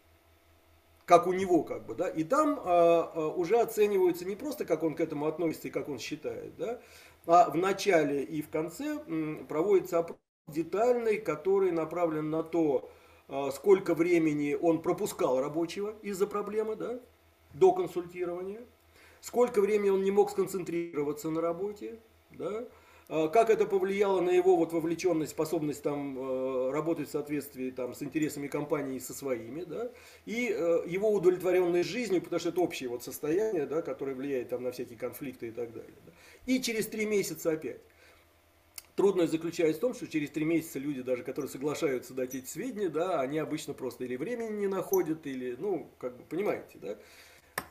как 1.05 1.27
у 1.27 1.33
него, 1.33 1.63
как 1.63 1.85
бы, 1.85 1.95
да, 1.95 2.07
и 2.07 2.23
там 2.23 2.59
а, 2.63 3.11
а, 3.13 3.27
уже 3.29 3.59
оценивается 3.59 4.25
не 4.25 4.35
просто, 4.35 4.65
как 4.65 4.83
он 4.83 4.95
к 4.95 4.99
этому 4.99 5.25
относится 5.27 5.67
и 5.67 5.71
как 5.71 5.89
он 5.89 5.99
считает, 5.99 6.55
да, 6.57 6.81
а 7.25 7.49
в 7.49 7.55
начале 7.55 8.23
и 8.23 8.41
в 8.41 8.49
конце 8.49 8.99
м, 9.07 9.45
проводится 9.47 9.99
опрос 9.99 10.17
детальный, 10.47 11.17
который 11.17 11.71
направлен 11.71 12.29
на 12.29 12.43
то, 12.43 12.89
сколько 13.51 13.93
времени 13.93 14.57
он 14.59 14.81
пропускал 14.81 15.41
рабочего 15.41 15.95
из-за 16.01 16.27
проблемы, 16.27 16.75
да, 16.75 16.99
до 17.53 17.73
консультирования, 17.73 18.61
сколько 19.21 19.61
времени 19.61 19.89
он 19.89 20.03
не 20.03 20.11
мог 20.11 20.31
сконцентрироваться 20.31 21.29
на 21.29 21.41
работе, 21.41 21.99
да, 22.31 22.65
а, 23.09 23.29
как 23.29 23.49
это 23.49 23.65
повлияло 23.65 24.19
на 24.19 24.31
его 24.31 24.57
вот 24.57 24.73
вовлеченность, 24.73 25.31
способность 25.31 25.81
там 25.81 26.17
а, 26.19 26.71
работать 26.71 27.07
в 27.07 27.11
соответствии 27.11 27.71
там 27.71 27.93
с 27.93 28.03
интересами 28.03 28.47
компании 28.47 28.97
и 28.97 28.99
со 28.99 29.13
своими, 29.13 29.63
да, 29.63 29.89
и 30.25 30.55
его 30.85 31.11
удовлетворенность 31.11 31.89
жизнью, 31.89 32.21
потому 32.21 32.39
что 32.39 32.49
это 32.49 32.61
общее 32.61 32.89
вот 32.89 33.03
состояние, 33.03 33.65
да, 33.65 33.81
которое 33.81 34.15
влияет 34.15 34.49
там 34.49 34.63
на 34.63 34.71
всякие 34.71 34.97
конфликты 34.97 35.47
и 35.47 35.51
так 35.51 35.71
далее. 35.73 35.93
Да. 36.05 36.11
И 36.45 36.61
через 36.61 36.87
три 36.87 37.05
месяца 37.05 37.51
опять. 37.51 37.81
Трудность 38.97 39.31
заключается 39.31 39.77
в 39.77 39.81
том, 39.81 39.93
что 39.93 40.07
через 40.07 40.31
три 40.31 40.43
месяца 40.43 40.79
люди, 40.79 41.03
даже 41.03 41.21
которые 41.23 41.51
соглашаются 41.51 42.15
дать 42.15 42.33
эти 42.33 42.47
сведения, 42.47 42.89
да, 42.89 43.21
они 43.21 43.37
обычно 43.37 43.75
просто 43.75 44.05
или 44.05 44.15
времени 44.15 44.49
не 44.49 44.67
находят, 44.67 45.27
или, 45.27 45.55
ну, 45.59 45.91
как 45.99 46.17
бы, 46.17 46.23
понимаете, 46.23 46.79
да. 46.81 46.97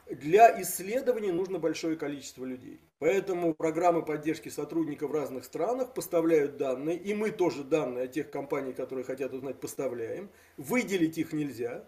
для 0.09 0.63
исследований 0.63 1.33
нужно 1.33 1.59
большое 1.59 1.97
количество 1.97 2.45
людей. 2.45 2.81
Поэтому 3.01 3.55
программы 3.55 4.05
поддержки 4.05 4.51
сотрудников 4.51 5.11
в 5.11 5.15
разных 5.15 5.45
странах 5.45 5.95
поставляют 5.95 6.59
данные, 6.59 6.97
и 6.97 7.13
мы 7.13 7.33
тоже 7.33 7.65
данные 7.65 8.05
о 8.05 8.07
тех 8.07 8.31
компаниях, 8.31 8.77
которые 8.77 9.05
хотят 9.05 9.35
узнать, 9.35 9.59
поставляем. 9.59 10.31
Выделить 10.57 11.19
их 11.19 11.33
нельзя, 11.33 11.85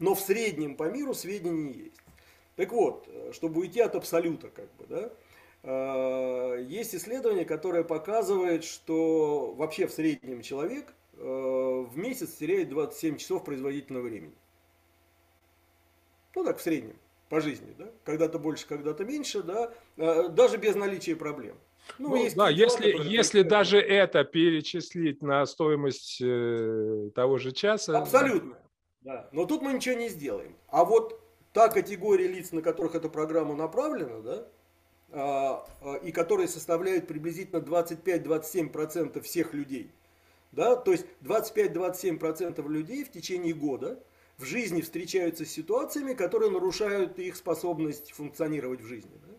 но 0.00 0.14
в 0.14 0.20
среднем 0.20 0.76
по 0.76 0.90
миру 0.90 1.14
сведения 1.14 1.72
есть. 1.72 2.02
Так 2.56 2.72
вот, 2.72 3.08
чтобы 3.32 3.62
уйти 3.62 3.80
от 3.80 3.94
абсолюта, 3.94 4.50
как 4.50 4.70
бы, 4.74 4.84
да, 4.86 5.00
э, 5.06 5.10
есть 5.64 6.94
исследование, 6.94 7.44
которое 7.44 7.84
показывает, 7.84 8.64
что 8.64 9.52
вообще 9.52 9.86
в 9.86 9.92
среднем 9.92 10.42
человек 10.42 10.92
э, 11.14 11.18
в 11.22 11.96
месяц 11.96 12.34
теряет 12.34 12.68
27 12.68 13.16
часов 13.16 13.44
производительного 13.44 14.02
времени. 14.02 14.34
Ну 16.34 16.44
так, 16.44 16.58
в 16.58 16.62
среднем 16.62 16.96
по 17.28 17.40
жизни, 17.40 17.74
да? 17.78 17.90
Когда-то 18.04 18.38
больше, 18.38 18.66
когда-то 18.66 19.04
меньше, 19.04 19.42
да? 19.42 19.72
Э, 19.96 20.28
даже 20.28 20.58
без 20.58 20.74
наличия 20.74 21.16
проблем. 21.16 21.56
Ну, 21.98 22.10
ну 22.10 22.16
есть 22.16 22.36
да, 22.36 22.48
если, 22.50 22.94
если 23.08 23.40
даже 23.42 23.78
это 23.78 24.22
перечислить 24.24 25.22
на 25.22 25.46
стоимость 25.46 26.20
э, 26.20 27.10
того 27.14 27.38
же 27.38 27.52
часа. 27.52 27.98
Абсолютно. 27.98 28.58
Да. 29.00 29.28
Но 29.32 29.46
тут 29.46 29.62
мы 29.62 29.72
ничего 29.72 29.94
не 29.94 30.08
сделаем. 30.08 30.56
А 30.68 30.84
вот 30.84 31.20
та 31.52 31.68
категория 31.68 32.28
лиц, 32.28 32.52
на 32.52 32.62
которых 32.62 32.94
эта 32.94 33.08
программа 33.08 33.54
направлена, 33.54 34.20
да, 34.20 34.46
и 35.12 36.12
которые 36.12 36.48
составляют 36.48 37.06
приблизительно 37.06 37.60
25-27% 37.60 39.20
всех 39.20 39.52
людей, 39.54 39.90
да, 40.52 40.76
то 40.76 40.92
есть 40.92 41.06
25-27% 41.22 42.66
людей 42.68 43.04
в 43.04 43.10
течение 43.10 43.54
года– 43.54 43.98
в 44.38 44.44
жизни 44.44 44.80
встречаются 44.80 45.44
с 45.44 45.50
ситуациями, 45.50 46.14
которые 46.14 46.50
нарушают 46.50 47.18
их 47.18 47.36
способность 47.36 48.12
функционировать 48.12 48.80
в 48.80 48.86
жизни. 48.86 49.10
Да? 49.26 49.34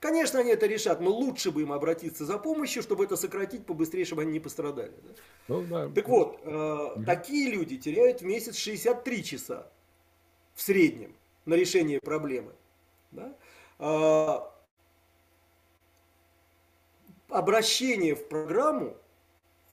Конечно, 0.00 0.40
они 0.40 0.50
это 0.50 0.66
решат, 0.66 1.00
но 1.00 1.10
лучше 1.10 1.50
бы 1.50 1.62
им 1.62 1.72
обратиться 1.72 2.24
за 2.24 2.38
помощью, 2.38 2.82
чтобы 2.82 3.04
это 3.04 3.16
сократить 3.16 3.66
побыстрее, 3.66 4.04
чтобы 4.04 4.22
они 4.22 4.32
не 4.32 4.40
пострадали. 4.40 4.92
Да? 5.02 5.10
Ну, 5.48 5.62
да. 5.62 5.88
Так 5.90 6.08
вот, 6.08 6.40
э, 6.42 6.92
угу. 6.96 7.04
такие 7.04 7.50
люди 7.50 7.76
теряют 7.76 8.20
в 8.20 8.24
месяц 8.24 8.56
63 8.56 9.24
часа 9.24 9.70
в 10.54 10.62
среднем 10.62 11.14
на 11.44 11.54
решение 11.54 12.00
проблемы. 12.00 12.52
Да? 13.12 13.36
Э, 13.82 14.38
обращение 17.28 18.14
в 18.14 18.28
программу 18.28 18.96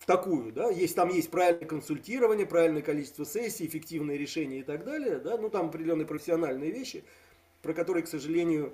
такую, 0.08 0.52
да, 0.52 0.72
есть, 0.72 0.96
там 0.96 1.10
есть 1.10 1.30
правильное 1.30 1.68
консультирование, 1.68 2.48
правильное 2.48 2.82
количество 2.82 3.24
сессий, 3.24 3.68
эффективные 3.68 4.18
решения 4.18 4.62
и 4.62 4.64
так 4.64 4.84
далее, 4.84 5.20
да, 5.20 5.38
ну 5.38 5.52
там 5.52 5.68
определенные 5.68 6.08
профессиональные 6.08 6.72
вещи, 6.72 7.04
про 7.62 7.76
которые, 7.76 8.04
к 8.04 8.08
сожалению, 8.08 8.74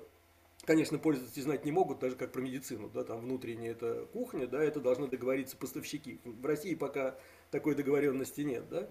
конечно, 0.64 0.98
пользователи 0.98 1.42
знать 1.42 1.66
не 1.66 1.72
могут, 1.72 1.98
даже 1.98 2.16
как 2.16 2.32
про 2.32 2.40
медицину, 2.40 2.88
да, 2.88 3.04
там 3.04 3.20
внутренняя 3.20 3.72
это 3.72 4.06
кухня, 4.14 4.46
да, 4.46 4.64
это 4.64 4.80
должны 4.80 5.06
договориться 5.06 5.58
поставщики. 5.58 6.18
В 6.24 6.46
России 6.46 6.74
пока 6.74 7.14
такой 7.50 7.74
договоренности 7.74 8.40
нет, 8.40 8.66
да. 8.70 8.88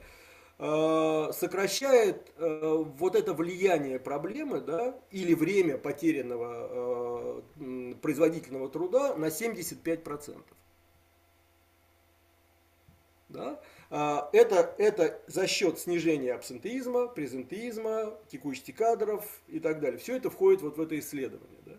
А, 0.57 1.31
сокращает 1.33 2.31
э, 2.37 2.83
вот 2.97 3.15
это 3.15 3.33
влияние 3.33 3.99
проблемы, 3.99 4.61
да, 4.61 4.97
или 5.11 5.33
время 5.33 5.77
потерянного 5.77 7.41
э, 7.57 7.93
производительного 8.01 8.69
труда 8.69 9.15
на 9.15 9.25
75%. 9.25 10.43
Да? 13.27 13.59
А, 13.89 14.29
это, 14.31 14.73
это 14.77 15.21
за 15.27 15.45
счет 15.45 15.77
снижения 15.77 16.33
абсентеизма, 16.33 17.07
презентеизма, 17.07 18.17
текучести 18.29 18.71
кадров 18.71 19.41
и 19.47 19.59
так 19.59 19.81
далее. 19.81 19.99
Все 19.99 20.15
это 20.15 20.29
входит 20.29 20.61
вот 20.61 20.77
в 20.77 20.81
это 20.81 20.97
исследование. 20.97 21.59
Да? 21.65 21.73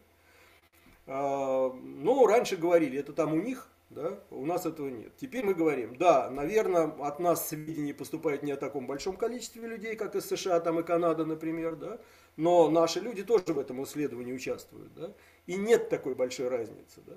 А, 1.06 1.72
ну, 1.72 2.26
раньше 2.26 2.56
говорили, 2.56 2.98
это 2.98 3.14
там 3.14 3.32
у 3.32 3.36
них, 3.36 3.70
да? 3.90 4.20
у 4.30 4.46
нас 4.46 4.66
этого 4.66 4.88
нет. 4.88 5.16
Теперь 5.16 5.44
мы 5.44 5.54
говорим, 5.54 5.96
да, 5.96 6.30
наверное, 6.30 6.86
от 6.86 7.20
нас 7.20 7.48
сведения 7.48 7.94
поступают 7.94 8.42
не 8.42 8.52
о 8.52 8.56
таком 8.56 8.86
большом 8.86 9.16
количестве 9.16 9.66
людей, 9.66 9.96
как 9.96 10.14
из 10.14 10.26
США 10.26 10.60
там 10.60 10.80
и 10.80 10.82
Канада, 10.82 11.24
например, 11.24 11.76
да? 11.76 11.98
но 12.36 12.70
наши 12.70 13.00
люди 13.00 13.22
тоже 13.22 13.44
в 13.46 13.58
этом 13.58 13.82
исследовании 13.84 14.32
участвуют. 14.32 14.94
Да? 14.94 15.14
И 15.46 15.56
нет 15.56 15.88
такой 15.88 16.14
большой 16.14 16.48
разницы. 16.48 17.00
Да? 17.06 17.14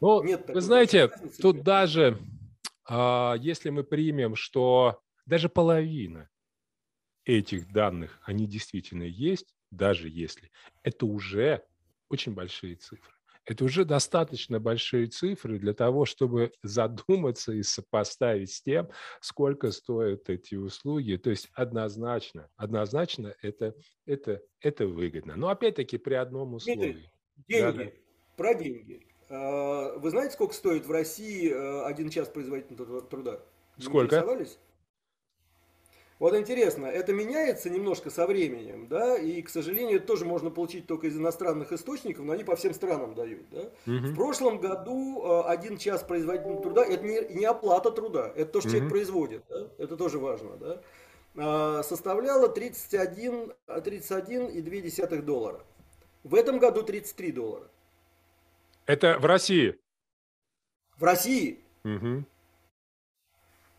Ну, 0.00 0.22
нет 0.22 0.48
вы 0.48 0.60
знаете, 0.60 1.10
тут 1.40 1.62
даже 1.62 2.18
а 2.88 3.34
если 3.38 3.68
мы 3.68 3.84
примем, 3.84 4.34
что 4.34 5.02
даже 5.26 5.50
половина 5.50 6.30
этих 7.24 7.70
данных, 7.70 8.18
они 8.24 8.46
действительно 8.46 9.02
есть, 9.02 9.54
даже 9.70 10.08
если, 10.08 10.50
это 10.82 11.04
уже 11.04 11.62
очень 12.08 12.32
большие 12.32 12.76
цифры. 12.76 13.12
Это 13.48 13.64
уже 13.64 13.86
достаточно 13.86 14.60
большие 14.60 15.06
цифры 15.06 15.58
для 15.58 15.72
того, 15.72 16.04
чтобы 16.04 16.52
задуматься 16.62 17.52
и 17.52 17.62
сопоставить 17.62 18.52
с 18.52 18.62
тем, 18.62 18.90
сколько 19.22 19.70
стоят 19.70 20.28
эти 20.28 20.54
услуги. 20.54 21.16
То 21.16 21.30
есть 21.30 21.48
однозначно, 21.54 22.50
однозначно 22.56 23.34
это, 23.40 23.74
это, 24.04 24.42
это 24.60 24.86
выгодно. 24.86 25.34
Но 25.36 25.48
опять-таки 25.48 25.96
при 25.96 26.14
одном 26.14 26.54
условии. 26.54 27.10
Деньги, 27.48 27.62
да, 27.62 27.72
да. 27.72 27.90
про 28.36 28.52
деньги. 28.52 29.06
А, 29.30 29.96
вы 29.96 30.10
знаете, 30.10 30.34
сколько 30.34 30.52
стоит 30.52 30.84
в 30.84 30.90
России 30.90 31.50
э, 31.50 31.84
один 31.86 32.10
час 32.10 32.28
производительного 32.28 33.00
труда? 33.00 33.40
Сколько? 33.78 34.26
Вот 36.18 36.34
интересно, 36.34 36.86
это 36.86 37.12
меняется 37.12 37.70
немножко 37.70 38.10
со 38.10 38.26
временем, 38.26 38.88
да, 38.88 39.16
и, 39.16 39.40
к 39.40 39.48
сожалению, 39.48 39.98
это 39.98 40.06
тоже 40.08 40.24
можно 40.24 40.50
получить 40.50 40.88
только 40.88 41.06
из 41.06 41.16
иностранных 41.16 41.70
источников, 41.70 42.24
но 42.24 42.32
они 42.32 42.42
по 42.42 42.56
всем 42.56 42.74
странам 42.74 43.14
дают, 43.14 43.48
да. 43.50 43.60
Угу. 43.60 44.06
В 44.08 44.14
прошлом 44.16 44.58
году 44.58 45.22
э, 45.22 45.42
один 45.46 45.78
час 45.78 46.02
производительного 46.02 46.60
труда, 46.60 46.84
это 46.84 47.04
не, 47.04 47.20
не 47.34 47.44
оплата 47.44 47.92
труда, 47.92 48.32
это 48.34 48.50
то, 48.50 48.60
что 48.60 48.68
угу. 48.68 48.76
человек 48.76 48.90
производит, 48.90 49.44
да? 49.48 49.68
это 49.78 49.96
тоже 49.96 50.18
важно, 50.18 50.56
да, 50.56 50.80
а, 51.36 51.82
составляло 51.84 52.48
31, 52.48 53.52
31,2 53.68 55.22
доллара. 55.22 55.60
В 56.24 56.34
этом 56.34 56.58
году 56.58 56.82
33 56.82 57.30
доллара. 57.30 57.68
Это 58.86 59.18
в 59.20 59.24
России? 59.24 59.78
В 60.96 61.04
России. 61.04 61.60
Угу. 61.84 62.24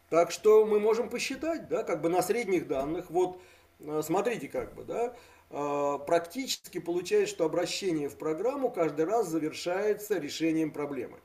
Так 0.09 0.31
что 0.31 0.65
мы 0.65 0.79
можем 0.79 1.09
посчитать, 1.09 1.67
да, 1.67 1.83
как 1.83 2.01
бы 2.01 2.09
на 2.09 2.21
средних 2.21 2.67
данных. 2.67 3.09
Вот 3.09 3.39
э, 3.79 4.01
смотрите, 4.03 4.47
как 4.47 4.73
бы, 4.73 4.83
да, 4.83 5.15
э, 5.51 5.99
практически 6.05 6.79
получается, 6.79 7.35
что 7.35 7.45
обращение 7.45 8.09
в 8.09 8.17
программу 8.17 8.71
каждый 8.71 9.05
раз 9.05 9.27
завершается 9.27 10.17
решением 10.17 10.71
проблемы. 10.71 11.19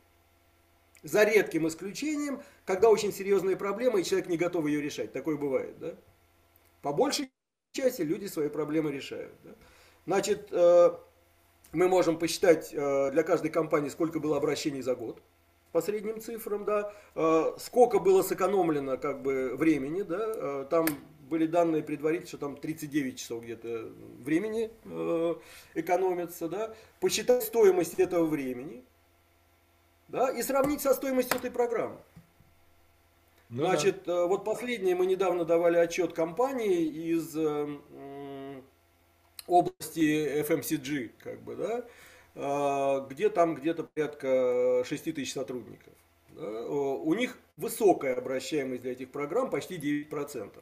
За 1.02 1.24
редким 1.24 1.66
исключением, 1.66 2.42
когда 2.66 2.90
очень 2.90 3.12
серьезная 3.12 3.56
проблема, 3.56 4.00
и 4.00 4.04
человек 4.04 4.28
не 4.28 4.36
готов 4.36 4.66
ее 4.66 4.82
решать. 4.82 5.12
Такое 5.12 5.36
бывает, 5.36 5.78
да? 5.78 5.94
По 6.82 6.92
большей 6.92 7.30
части 7.72 8.02
люди 8.02 8.26
свои 8.26 8.48
проблемы 8.48 8.92
решают. 8.92 9.34
Да? 9.44 9.50
Значит, 10.06 10.48
э, 10.50 10.90
мы 11.72 11.88
можем 11.88 12.18
посчитать 12.18 12.70
для 12.70 13.22
каждой 13.22 13.50
компании, 13.50 13.88
сколько 13.88 14.20
было 14.20 14.36
обращений 14.36 14.82
за 14.82 14.94
год 14.94 15.20
по 15.74 15.82
средним 15.82 16.20
цифрам, 16.20 16.64
да, 16.64 16.92
э, 17.16 17.52
сколько 17.58 17.98
было 17.98 18.22
сэкономлено 18.22 18.96
как 18.96 19.22
бы 19.22 19.56
времени, 19.56 20.02
да, 20.02 20.20
э, 20.22 20.66
там 20.70 20.86
были 21.28 21.46
данные 21.46 21.82
предварительно, 21.82 22.28
что 22.28 22.38
там 22.38 22.56
39 22.56 23.18
часов 23.18 23.42
где-то 23.42 23.90
времени 24.20 24.70
экономится, 25.74 26.48
да, 26.48 26.72
посчитать 27.00 27.42
стоимость 27.42 27.94
этого 27.94 28.24
времени, 28.24 28.84
да, 30.06 30.30
и 30.30 30.42
сравнить 30.42 30.80
со 30.80 30.94
стоимостью 30.94 31.38
этой 31.38 31.50
программы. 31.50 31.96
Ну, 33.48 33.64
Значит, 33.64 34.04
да. 34.06 34.26
вот 34.26 34.44
последнее 34.44 34.94
мы 34.94 35.06
недавно 35.06 35.44
давали 35.44 35.78
отчет 35.78 36.12
компании 36.12 36.84
из 36.84 37.36
области 39.48 40.40
FMCG, 40.40 41.10
как 41.18 41.42
бы, 41.42 41.56
да, 41.56 41.78
а, 41.78 41.84
где 42.34 43.30
там 43.30 43.54
где-то 43.54 43.84
порядка 43.84 44.82
6 44.84 45.14
тысяч 45.14 45.32
сотрудников. 45.32 45.92
Да, 46.30 46.66
у 46.66 47.14
них 47.14 47.38
высокая 47.56 48.16
обращаемость 48.16 48.82
для 48.82 48.92
этих 48.92 49.10
программ, 49.10 49.50
почти 49.50 49.76
9%. 49.76 50.52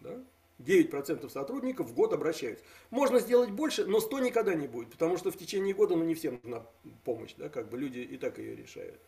Да? 0.00 0.24
9% 0.58 1.28
сотрудников 1.30 1.88
в 1.88 1.94
год 1.94 2.12
обращаются. 2.12 2.64
Можно 2.90 3.20
сделать 3.20 3.50
больше, 3.50 3.86
но 3.86 4.00
100 4.00 4.20
никогда 4.20 4.54
не 4.54 4.66
будет, 4.66 4.90
потому 4.90 5.16
что 5.16 5.30
в 5.30 5.36
течение 5.36 5.74
года 5.74 5.96
ну, 5.96 6.04
не 6.04 6.14
всем 6.14 6.40
нужна 6.42 6.66
помощь, 7.04 7.34
да, 7.36 7.48
как 7.48 7.70
бы 7.70 7.78
люди 7.78 8.00
и 8.00 8.16
так 8.16 8.38
ее 8.38 8.56
решают. 8.56 9.00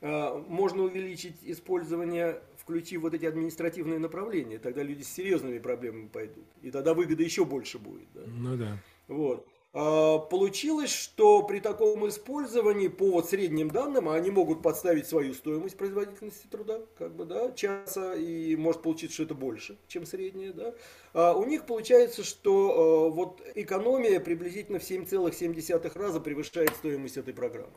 А, 0.00 0.38
можно 0.48 0.84
увеличить 0.84 1.36
использование, 1.42 2.40
включив 2.58 3.02
вот 3.02 3.14
эти 3.14 3.24
административные 3.24 3.98
направления, 3.98 4.58
тогда 4.58 4.82
люди 4.82 5.02
с 5.02 5.08
серьезными 5.08 5.58
проблемами 5.58 6.08
пойдут. 6.08 6.46
И 6.62 6.70
тогда 6.70 6.94
выгода 6.94 7.22
еще 7.22 7.44
больше 7.44 7.78
будет. 7.78 8.06
Да? 8.14 8.22
Ну 8.26 8.56
да. 8.56 8.78
Вот. 9.08 9.48
А, 9.78 10.18
получилось, 10.20 10.90
что 10.90 11.42
при 11.42 11.60
таком 11.60 12.08
использовании 12.08 12.88
по 12.88 13.10
вот 13.10 13.28
средним 13.28 13.70
данным 13.70 14.08
они 14.08 14.30
могут 14.30 14.62
подставить 14.62 15.06
свою 15.06 15.34
стоимость 15.34 15.76
производительности 15.76 16.46
труда, 16.46 16.80
как 16.96 17.14
бы, 17.14 17.26
да, 17.26 17.52
часа, 17.52 18.14
и 18.14 18.56
может 18.56 18.80
получиться, 18.80 19.16
что 19.16 19.24
это 19.24 19.34
больше, 19.34 19.76
чем 19.86 20.06
средняя, 20.06 20.54
да. 20.54 20.74
А 21.12 21.34
у 21.34 21.44
них 21.44 21.66
получается, 21.66 22.24
что 22.24 22.52
а, 22.72 23.10
вот 23.10 23.42
экономия 23.54 24.18
приблизительно 24.18 24.78
в 24.78 24.90
7,7 24.90 25.98
раза 25.98 26.20
превышает 26.20 26.70
стоимость 26.70 27.18
этой 27.18 27.34
программы. 27.34 27.74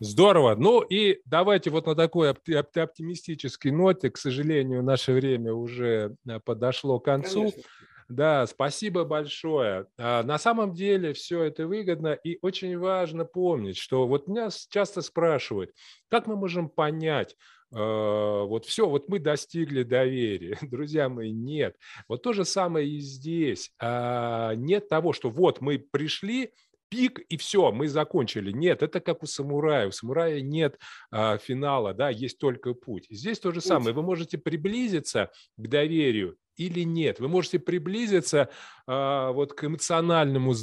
Здорово. 0.00 0.54
Ну 0.54 0.82
и 0.82 1.22
давайте 1.24 1.70
вот 1.70 1.86
на 1.86 1.94
такой 1.94 2.28
оптимистической 2.28 3.70
ноте, 3.70 4.10
к 4.10 4.18
сожалению, 4.18 4.82
наше 4.82 5.12
время 5.12 5.54
уже 5.54 6.16
э, 6.28 6.40
подошло 6.40 7.00
к 7.00 7.06
концу. 7.06 7.52
Конечно. 7.52 7.62
Да, 8.08 8.46
спасибо 8.46 9.04
большое. 9.04 9.86
А, 9.98 10.22
на 10.22 10.38
самом 10.38 10.74
деле 10.74 11.12
все 11.12 11.44
это 11.44 11.66
выгодно 11.66 12.12
и 12.12 12.38
очень 12.42 12.78
важно 12.78 13.24
помнить, 13.24 13.76
что 13.76 14.06
вот 14.06 14.28
меня 14.28 14.48
часто 14.68 15.02
спрашивают, 15.02 15.72
как 16.08 16.26
мы 16.26 16.36
можем 16.36 16.68
понять, 16.68 17.36
а, 17.74 18.44
вот 18.44 18.66
все, 18.66 18.88
вот 18.88 19.08
мы 19.08 19.18
достигли 19.18 19.82
доверия. 19.82 20.58
Друзья 20.62 21.08
мои, 21.08 21.32
нет. 21.32 21.76
Вот 22.08 22.22
то 22.22 22.32
же 22.32 22.44
самое 22.44 22.88
и 22.88 23.00
здесь. 23.00 23.72
А, 23.80 24.54
нет 24.54 24.88
того, 24.88 25.12
что 25.12 25.30
вот 25.30 25.60
мы 25.60 25.78
пришли, 25.78 26.52
пик, 26.88 27.20
и 27.28 27.36
все, 27.36 27.72
мы 27.72 27.88
закончили. 27.88 28.52
Нет, 28.52 28.82
это 28.82 29.00
как 29.00 29.22
у 29.22 29.26
самурая. 29.26 29.88
У 29.88 29.90
самурая 29.90 30.40
нет 30.40 30.78
а, 31.10 31.38
финала, 31.38 31.94
да, 31.94 32.10
есть 32.10 32.38
только 32.38 32.74
путь. 32.74 33.06
Здесь 33.10 33.40
то 33.40 33.50
же 33.50 33.60
самое. 33.60 33.94
Вы 33.94 34.02
можете 34.02 34.38
приблизиться 34.38 35.30
к 35.56 35.68
доверию 35.68 36.36
или 36.56 36.80
нет. 36.80 37.20
Вы 37.20 37.28
можете 37.28 37.58
приблизиться 37.58 38.48
а, 38.86 39.32
вот 39.32 39.54
к 39.54 39.64
эмоциональному 39.64 40.54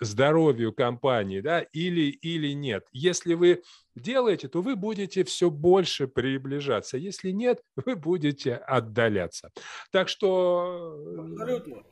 здоровью 0.00 0.72
компании, 0.72 1.40
да, 1.40 1.60
или, 1.60 2.10
или 2.10 2.52
нет. 2.52 2.86
Если 2.92 3.34
вы 3.34 3.62
делаете, 3.94 4.48
то 4.48 4.62
вы 4.62 4.76
будете 4.76 5.24
все 5.24 5.50
больше 5.50 6.08
приближаться. 6.08 6.96
Если 6.96 7.30
нет, 7.30 7.62
вы 7.76 7.96
будете 7.96 8.54
отдаляться. 8.54 9.50
Так 9.90 10.08
что 10.08 10.96
Абсолютно. 11.18 11.82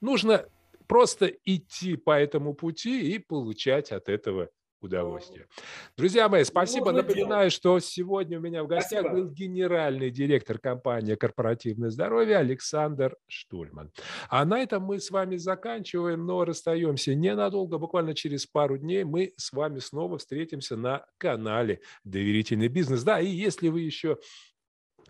нужно 0.00 0.46
просто 0.86 1.26
идти 1.44 1.96
по 1.96 2.18
этому 2.18 2.54
пути 2.54 3.14
и 3.14 3.18
получать 3.18 3.92
от 3.92 4.08
этого 4.08 4.48
удовольствие. 4.80 5.46
Друзья 5.96 6.28
мои, 6.28 6.44
спасибо. 6.44 6.92
Напоминаю, 6.92 7.50
что 7.50 7.78
сегодня 7.80 8.38
у 8.38 8.42
меня 8.42 8.62
в 8.62 8.66
гостях 8.66 9.00
спасибо. 9.00 9.22
был 9.22 9.30
генеральный 9.30 10.10
директор 10.10 10.58
компании 10.58 11.14
«Корпоративное 11.14 11.90
здоровье» 11.90 12.36
Александр 12.36 13.16
Штульман. 13.26 13.92
А 14.28 14.44
на 14.44 14.60
этом 14.60 14.84
мы 14.84 15.00
с 15.00 15.10
вами 15.10 15.36
заканчиваем, 15.36 16.26
но 16.26 16.44
расстаемся 16.44 17.14
ненадолго. 17.14 17.78
Буквально 17.78 18.14
через 18.14 18.46
пару 18.46 18.78
дней 18.78 19.04
мы 19.04 19.32
с 19.36 19.52
вами 19.52 19.78
снова 19.78 20.18
встретимся 20.18 20.76
на 20.76 21.06
канале 21.18 21.80
«Доверительный 22.04 22.68
бизнес». 22.68 23.02
Да, 23.02 23.20
и 23.20 23.28
если 23.28 23.68
вы 23.68 23.80
еще 23.80 24.18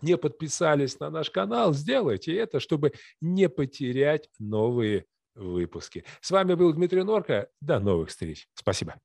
не 0.01 0.17
подписались 0.17 0.99
на 0.99 1.09
наш 1.09 1.29
канал, 1.29 1.73
сделайте 1.73 2.35
это, 2.35 2.59
чтобы 2.59 2.93
не 3.21 3.49
потерять 3.49 4.29
новые 4.39 5.05
выпуске. 5.35 6.05
С 6.21 6.31
вами 6.31 6.53
был 6.53 6.73
Дмитрий 6.73 7.03
Норка. 7.03 7.49
До 7.61 7.79
новых 7.79 8.09
встреч. 8.09 8.47
Спасибо. 8.53 8.99